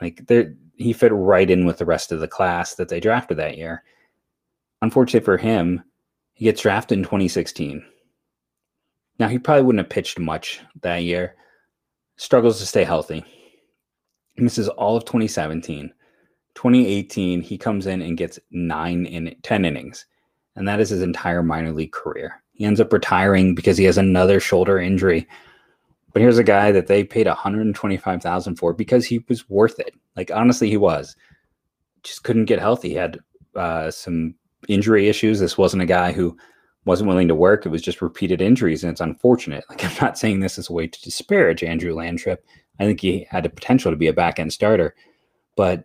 Like 0.00 0.26
there, 0.26 0.54
he 0.76 0.92
fit 0.92 1.12
right 1.12 1.48
in 1.48 1.64
with 1.64 1.78
the 1.78 1.86
rest 1.86 2.12
of 2.12 2.20
the 2.20 2.28
class 2.28 2.74
that 2.74 2.88
they 2.88 3.00
drafted 3.00 3.36
that 3.38 3.56
year. 3.56 3.84
Unfortunately 4.82 5.24
for 5.24 5.38
him, 5.38 5.82
he 6.34 6.44
gets 6.44 6.62
drafted 6.62 6.98
in 6.98 7.04
2016. 7.04 7.84
Now 9.18 9.28
he 9.28 9.38
probably 9.38 9.62
wouldn't 9.62 9.84
have 9.84 9.90
pitched 9.90 10.18
much 10.18 10.60
that 10.82 11.02
year. 11.02 11.36
Struggles 12.18 12.58
to 12.58 12.66
stay 12.66 12.84
healthy. 12.84 13.24
Misses 14.36 14.68
all 14.68 14.96
of 14.96 15.04
2017. 15.04 15.92
2018, 16.54 17.40
he 17.40 17.56
comes 17.56 17.86
in 17.86 18.02
and 18.02 18.16
gets 18.16 18.40
nine 18.50 19.06
in 19.06 19.34
10 19.42 19.64
innings. 19.64 20.04
And 20.56 20.66
that 20.66 20.80
is 20.80 20.90
his 20.90 21.02
entire 21.02 21.44
minor 21.44 21.72
league 21.72 21.92
career. 21.92 22.42
He 22.52 22.64
ends 22.64 22.80
up 22.80 22.92
retiring 22.92 23.54
because 23.54 23.78
he 23.78 23.84
has 23.84 23.96
another 23.96 24.40
shoulder 24.40 24.80
injury. 24.80 25.28
But 26.12 26.22
here's 26.22 26.38
a 26.38 26.44
guy 26.44 26.72
that 26.72 26.88
they 26.88 27.04
paid 27.04 27.28
125,000 27.28 28.56
for 28.56 28.72
because 28.72 29.06
he 29.06 29.24
was 29.28 29.48
worth 29.48 29.78
it. 29.78 29.94
Like 30.16 30.32
honestly, 30.32 30.68
he 30.68 30.76
was. 30.76 31.14
Just 32.02 32.24
couldn't 32.24 32.46
get 32.46 32.58
healthy. 32.58 32.88
He 32.88 32.94
had 32.96 33.20
uh, 33.54 33.92
some 33.92 34.34
injury 34.68 35.08
issues. 35.08 35.38
This 35.38 35.56
wasn't 35.56 35.84
a 35.84 35.86
guy 35.86 36.10
who 36.10 36.36
wasn't 36.88 37.08
willing 37.08 37.28
to 37.28 37.34
work. 37.34 37.66
It 37.66 37.68
was 37.68 37.82
just 37.82 38.00
repeated 38.00 38.40
injuries, 38.40 38.82
and 38.82 38.90
it's 38.90 39.00
unfortunate. 39.00 39.62
Like 39.68 39.84
I'm 39.84 39.94
not 40.00 40.18
saying 40.18 40.40
this 40.40 40.58
as 40.58 40.70
a 40.70 40.72
way 40.72 40.86
to 40.86 41.02
disparage 41.02 41.62
Andrew 41.62 41.94
Lantrip. 41.94 42.38
I 42.80 42.84
think 42.84 43.00
he 43.00 43.26
had 43.28 43.44
the 43.44 43.50
potential 43.50 43.90
to 43.92 43.96
be 43.96 44.06
a 44.06 44.12
back 44.12 44.38
end 44.38 44.52
starter, 44.52 44.94
but 45.54 45.84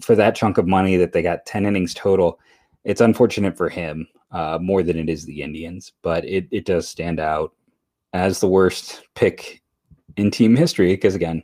for 0.00 0.14
that 0.14 0.36
chunk 0.36 0.58
of 0.58 0.66
money 0.66 0.96
that 0.96 1.12
they 1.12 1.22
got 1.22 1.46
10 1.46 1.64
innings 1.64 1.94
total, 1.94 2.38
it's 2.84 3.00
unfortunate 3.00 3.56
for 3.56 3.70
him 3.70 4.06
uh, 4.32 4.58
more 4.60 4.82
than 4.82 4.98
it 4.98 5.08
is 5.08 5.24
the 5.24 5.42
Indians, 5.42 5.92
but 6.02 6.24
it, 6.26 6.46
it 6.50 6.66
does 6.66 6.88
stand 6.88 7.18
out 7.18 7.54
as 8.12 8.40
the 8.40 8.48
worst 8.48 9.02
pick 9.14 9.62
in 10.16 10.30
team 10.30 10.54
history 10.54 10.92
because, 10.92 11.14
again, 11.14 11.42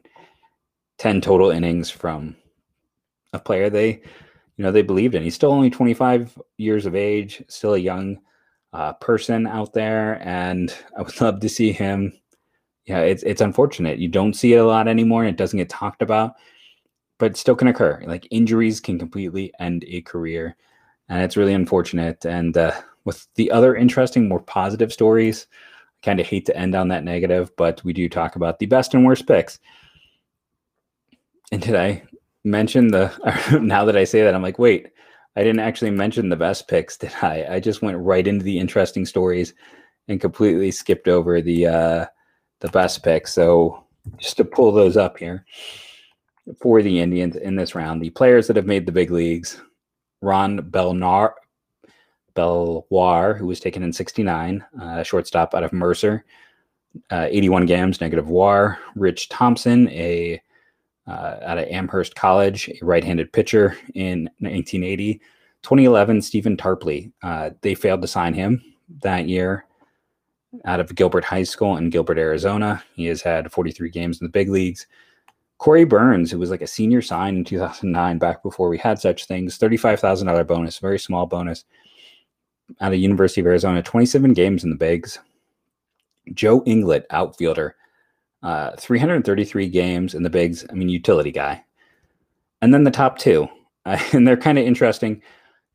10 0.99 1.21
total 1.21 1.51
innings 1.51 1.91
from 1.91 2.37
a 3.33 3.39
player 3.39 3.71
they, 3.71 3.93
you 4.57 4.65
know, 4.65 4.73
they 4.73 4.83
believed 4.83 5.15
in. 5.15 5.23
He's 5.23 5.35
still 5.35 5.53
only 5.53 5.71
25 5.71 6.39
years 6.59 6.85
of 6.85 6.95
age, 6.95 7.43
still 7.49 7.75
a 7.75 7.79
young 7.79 8.19
uh, 8.73 8.93
person 8.95 9.47
out 9.47 9.73
there, 9.73 10.21
and 10.27 10.75
I 10.97 11.03
would 11.03 11.21
love 11.21 11.41
to 11.41 11.49
see 11.49 11.73
him. 11.73 12.13
Yeah, 12.87 13.01
it's 13.01 13.23
it's 13.23 13.41
unfortunate. 13.41 13.99
You 13.99 14.09
don't 14.09 14.35
see 14.35 14.55
it 14.55 14.59
a 14.59 14.65
lot 14.65 14.89
anymore. 14.89 15.25
It 15.25 15.37
doesn't 15.37 15.59
get 15.59 15.69
talked 15.69 16.03
about, 16.03 16.35
but 17.19 17.37
still 17.37 17.55
can 17.55 17.69
occur. 17.69 18.03
Like 18.07 18.27
injuries 18.31 18.81
can 18.81 18.99
completely 18.99 19.53
end 19.61 19.85
a 19.87 20.01
career, 20.03 20.57
and 21.09 21.23
it's 21.23 21.37
really 21.37 21.55
unfortunate. 21.55 22.25
And 22.25 22.57
uh, 22.57 22.73
with 23.05 23.27
the 23.35 23.51
other 23.51 23.77
interesting, 23.77 24.29
more 24.29 24.41
positive 24.41 24.93
stories, 24.93 25.47
I 26.03 26.07
kind 26.07 26.21
of 26.21 26.27
hate 26.27 26.47
to 26.47 26.57
end 26.57 26.75
on 26.75 26.89
that 26.89 27.05
negative, 27.05 27.55
but 27.57 27.83
we 27.85 27.93
do 27.93 28.09
talk 28.09 28.37
about 28.37 28.59
the 28.59 28.67
best 28.67 28.95
and 28.95 29.05
worst 29.05 29.27
picks. 29.27 29.59
And 31.53 31.63
did 31.63 31.75
I 31.75 32.03
mention 32.45 32.89
the? 32.89 33.13
Now 33.63 33.85
that 33.85 33.97
I 33.97 34.05
say 34.05 34.23
that, 34.23 34.35
I'm 34.35 34.43
like, 34.43 34.59
wait, 34.59 34.89
I 35.39 35.45
didn't 35.45 35.61
actually 35.61 35.93
mention 35.93 36.31
the 36.31 36.37
best 36.37 36.67
picks, 36.67 36.97
did 36.97 37.13
I? 37.23 37.47
I 37.49 37.61
just 37.61 37.81
went 37.81 37.97
right 37.99 38.27
into 38.27 38.45
the 38.45 38.59
interesting 38.59 39.07
stories 39.07 39.55
and 40.09 40.21
completely 40.21 40.73
skipped 40.73 41.07
over 41.07 41.41
the 41.41 41.65
uh, 41.65 42.07
the 42.59 42.69
best 42.71 43.05
picks. 43.05 43.35
So 43.35 43.85
just 44.17 44.37
to 44.39 44.45
pull 44.45 44.73
those 44.73 44.97
up 44.97 45.17
here 45.17 45.47
for 46.61 46.83
the 46.83 46.99
Indians 46.99 47.37
in 47.37 47.55
this 47.55 47.77
round, 47.77 48.03
the 48.03 48.11
players 48.11 48.49
that 48.49 48.57
have 48.57 48.67
made 48.67 48.85
the 48.85 48.91
big 48.91 49.13
leagues: 49.13 49.63
Ron 50.23 50.59
Belnar, 50.59 51.35
Belwar, 52.35 53.39
who 53.39 53.47
was 53.47 53.61
taken 53.61 53.85
in 53.85 53.93
'69, 53.93 54.65
uh, 54.83 55.05
shortstop 55.05 55.55
out 55.55 55.63
of 55.63 55.73
Mercer, 55.73 56.25
uh, 57.13 57.29
81 57.31 57.67
games, 57.67 58.01
negative 58.01 58.29
WAR. 58.29 58.81
Rich 58.97 59.29
Thompson, 59.29 59.89
a 59.91 60.43
uh, 61.09 61.39
out 61.43 61.59
of 61.59 61.69
Amherst 61.69 62.15
College, 62.15 62.69
a 62.69 62.85
right-handed 62.85 63.33
pitcher 63.33 63.77
in 63.95 64.25
1980. 64.39 65.15
2011, 65.63 66.23
Stephen 66.23 66.57
Tarpley. 66.57 67.11
Uh, 67.23 67.51
they 67.63 67.75
failed 67.75 68.03
to 68.03 68.09
sign 68.09 68.35
him 68.35 68.63
that 69.03 69.29
year 69.29 69.65
out 70.65 70.81
of 70.81 70.95
Gilbert 70.95 71.25
High 71.25 71.43
School 71.43 71.77
in 71.77 71.91
Gilbert, 71.91 72.19
Arizona. 72.19 72.83
He 72.95 73.07
has 73.07 73.23
had 73.23 73.51
43 73.51 73.91
games 73.91 74.21
in 74.21 74.27
the 74.27 74.31
big 74.31 74.49
leagues. 74.49 74.87
Corey 75.59 75.85
Burns, 75.85 76.31
who 76.31 76.39
was 76.39 76.51
like 76.51 76.63
a 76.63 76.67
senior 76.67 77.03
sign 77.03 77.37
in 77.37 77.45
2009, 77.45 78.19
back 78.19 78.43
before 78.43 78.69
we 78.69 78.79
had 78.79 78.99
such 78.99 79.27
things, 79.27 79.59
$35,000 79.59 80.47
bonus, 80.47 80.79
very 80.79 80.99
small 80.99 81.27
bonus 81.27 81.65
out 82.81 82.93
of 82.93 82.99
University 82.99 83.41
of 83.41 83.47
Arizona, 83.47 83.83
27 83.83 84.35
games 84.35 84.63
in 84.63 84.71
the 84.71 84.77
bigs. 84.77 85.19
Joe 86.33 86.61
Inglett, 86.63 87.05
outfielder, 87.11 87.75
uh, 88.43 88.73
333 88.77 89.69
games 89.69 90.15
in 90.15 90.23
the 90.23 90.31
bigs. 90.31 90.65
I 90.71 90.75
mean, 90.75 90.89
utility 90.89 91.33
guy. 91.33 91.65
And 92.61 92.73
then 92.73 92.85
the 92.85 92.91
top 92.91 93.19
two, 93.19 93.49
uh, 93.85 93.99
and 94.13 94.27
they're 94.27 94.37
kind 94.37 94.59
of 94.59 94.67
interesting. 94.67 95.23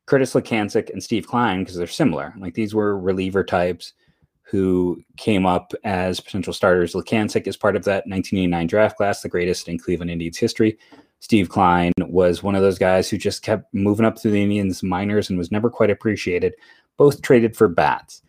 Curtis 0.05 0.33
Leskanic 0.33 0.89
and 0.89 1.01
Steve 1.01 1.27
Kline, 1.27 1.59
because 1.59 1.75
they're 1.75 1.87
similar. 1.87 2.33
Like 2.37 2.53
these 2.53 2.75
were 2.75 2.99
reliever 2.99 3.43
types 3.43 3.93
who 4.41 5.01
came 5.17 5.45
up 5.45 5.73
as 5.83 6.19
potential 6.19 6.53
starters. 6.53 6.93
Leskanic 6.93 7.47
is 7.47 7.57
part 7.57 7.75
of 7.75 7.85
that 7.85 8.05
1989 8.05 8.67
draft 8.67 8.97
class, 8.97 9.21
the 9.21 9.29
greatest 9.29 9.67
in 9.67 9.79
Cleveland 9.79 10.11
Indians 10.11 10.37
history. 10.37 10.77
Steve 11.21 11.47
Kline 11.47 11.93
was 11.99 12.43
one 12.43 12.53
of 12.53 12.61
those 12.61 12.77
guys 12.77 13.09
who 13.09 13.17
just 13.17 13.43
kept 13.43 13.73
moving 13.73 14.05
up 14.05 14.19
through 14.19 14.31
the 14.31 14.43
Indians 14.43 14.83
minors 14.83 15.29
and 15.29 15.39
was 15.39 15.51
never 15.51 15.69
quite 15.69 15.89
appreciated. 15.89 16.53
Both 16.97 17.21
traded 17.21 17.55
for 17.55 17.69
bats. 17.69 18.21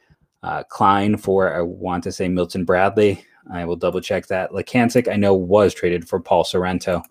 Uh, 0.45 0.63
Kline 0.63 1.17
for, 1.17 1.53
I 1.53 1.61
want 1.61 2.05
to 2.05 2.13
say, 2.13 2.29
Milton 2.29 2.65
Bradley, 2.65 3.25
I 3.53 3.65
will 3.65 3.77
double 3.77 4.01
check 4.01 4.27
that. 4.29 4.51
Leskanic, 4.51 5.13
I 5.13 5.17
know, 5.17 5.35
was 5.35 5.75
traded 5.75 6.09
for 6.09 6.21
Paul 6.21 6.45
Sorrento. 6.45 7.03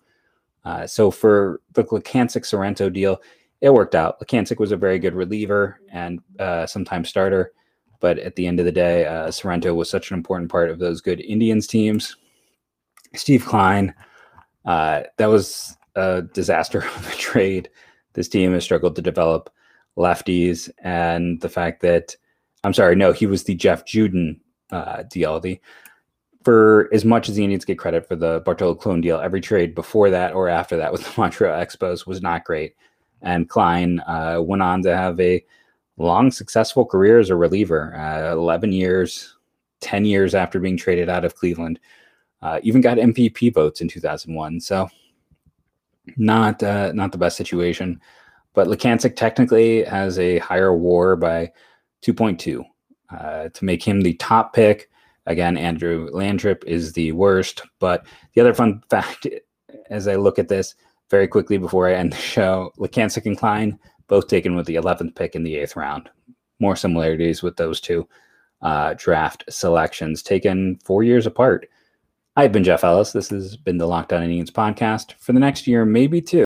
Uh, 0.64 0.86
so 0.86 1.10
for 1.10 1.60
the 1.72 1.84
Leskanic 1.84 2.44
Sorrento 2.44 2.88
deal, 2.88 3.20
it 3.60 3.72
worked 3.72 3.94
out. 3.94 4.20
Leskanic 4.20 4.58
was 4.58 4.72
a 4.72 4.76
very 4.76 4.98
good 4.98 5.14
reliever 5.14 5.80
and 5.90 6.20
uh, 6.38 6.66
sometimes 6.66 7.08
starter. 7.08 7.52
But 8.00 8.18
at 8.18 8.36
the 8.36 8.46
end 8.46 8.58
of 8.58 8.66
the 8.66 8.72
day, 8.72 9.06
uh, 9.06 9.30
Sorrento 9.30 9.72
was 9.74 9.88
such 9.88 10.10
an 10.10 10.16
important 10.16 10.50
part 10.50 10.70
of 10.70 10.78
those 10.78 11.00
good 11.00 11.20
Indians 11.20 11.66
teams. 11.66 12.16
Steve 13.14 13.46
Kline, 13.46 13.94
uh, 14.64 15.04
that 15.16 15.26
was 15.26 15.76
a 15.94 16.22
disaster 16.22 16.78
of 16.96 17.08
a 17.12 17.16
trade. 17.16 17.70
This 18.14 18.28
team 18.28 18.52
has 18.52 18.64
struggled 18.64 18.96
to 18.96 19.02
develop 19.02 19.50
lefties. 19.96 20.70
And 20.82 21.40
the 21.40 21.48
fact 21.48 21.80
that, 21.82 22.16
I'm 22.64 22.74
sorry, 22.74 22.96
no, 22.96 23.12
he 23.12 23.26
was 23.26 23.44
the 23.44 23.54
Jeff 23.54 23.84
Juden 23.84 24.40
uh, 24.70 25.04
deal. 25.04 25.40
The 25.40 25.60
for 26.44 26.90
as 26.92 27.04
much 27.04 27.28
as 27.28 27.36
the 27.36 27.42
Indians 27.42 27.64
get 27.64 27.78
credit 27.78 28.06
for 28.06 28.16
the 28.16 28.42
Bartolo 28.44 28.74
Colon 28.74 29.00
deal, 29.00 29.18
every 29.18 29.40
trade 29.40 29.74
before 29.74 30.10
that 30.10 30.34
or 30.34 30.48
after 30.48 30.76
that 30.76 30.92
with 30.92 31.02
the 31.02 31.20
Montreal 31.20 31.58
Expos 31.58 32.06
was 32.06 32.22
not 32.22 32.44
great. 32.44 32.74
And 33.22 33.48
Kline 33.48 34.00
uh, 34.00 34.40
went 34.42 34.62
on 34.62 34.82
to 34.82 34.94
have 34.94 35.18
a 35.18 35.42
long, 35.96 36.30
successful 36.30 36.84
career 36.84 37.18
as 37.18 37.30
a 37.30 37.36
reliever 37.36 37.96
uh, 37.96 38.32
11 38.32 38.72
years, 38.72 39.36
10 39.80 40.04
years 40.04 40.34
after 40.34 40.60
being 40.60 40.76
traded 40.76 41.08
out 41.08 41.24
of 41.24 41.34
Cleveland. 41.34 41.80
Uh, 42.42 42.60
even 42.62 42.82
got 42.82 42.98
MVP 42.98 43.54
votes 43.54 43.80
in 43.80 43.88
2001. 43.88 44.60
So, 44.60 44.88
not 46.18 46.62
uh, 46.62 46.92
not 46.92 47.12
the 47.12 47.18
best 47.18 47.38
situation. 47.38 47.98
But 48.52 48.68
Leskanic 48.68 49.16
technically 49.16 49.84
has 49.84 50.18
a 50.18 50.38
higher 50.38 50.74
WAR 50.74 51.16
by 51.16 51.50
2.2 52.02 52.62
uh, 53.10 53.48
to 53.48 53.64
make 53.64 53.82
him 53.82 54.02
the 54.02 54.12
top 54.14 54.52
pick 54.52 54.90
Again, 55.26 55.56
Andrew 55.56 56.10
Lantrip 56.10 56.64
is 56.64 56.92
the 56.92 57.12
worst. 57.12 57.62
But 57.78 58.06
the 58.34 58.40
other 58.40 58.54
fun 58.54 58.82
fact, 58.90 59.26
as 59.90 60.08
I 60.08 60.16
look 60.16 60.38
at 60.38 60.48
this 60.48 60.74
very 61.10 61.28
quickly 61.28 61.58
before 61.58 61.88
I 61.88 61.94
end 61.94 62.12
the 62.12 62.16
show, 62.16 62.72
Leskanic 62.78 63.26
and 63.26 63.38
Kline, 63.38 63.78
both 64.08 64.28
taken 64.28 64.54
with 64.54 64.66
the 64.66 64.76
11th 64.76 65.14
pick 65.14 65.34
in 65.34 65.42
the 65.42 65.56
eighth 65.56 65.76
round. 65.76 66.10
More 66.60 66.76
similarities 66.76 67.42
with 67.42 67.56
those 67.56 67.80
two 67.80 68.08
uh, 68.62 68.94
draft 68.96 69.44
selections 69.48 70.22
taken 70.22 70.78
four 70.84 71.02
years 71.02 71.26
apart. 71.26 71.68
I've 72.36 72.52
been 72.52 72.64
Jeff 72.64 72.82
Ellis. 72.82 73.12
This 73.12 73.30
has 73.30 73.56
been 73.56 73.78
the 73.78 73.86
Locked 73.86 74.12
On 74.12 74.22
Indians 74.22 74.50
podcast. 74.50 75.14
For 75.20 75.32
the 75.32 75.40
next 75.40 75.66
year, 75.68 75.84
maybe 75.84 76.20
two. 76.20 76.42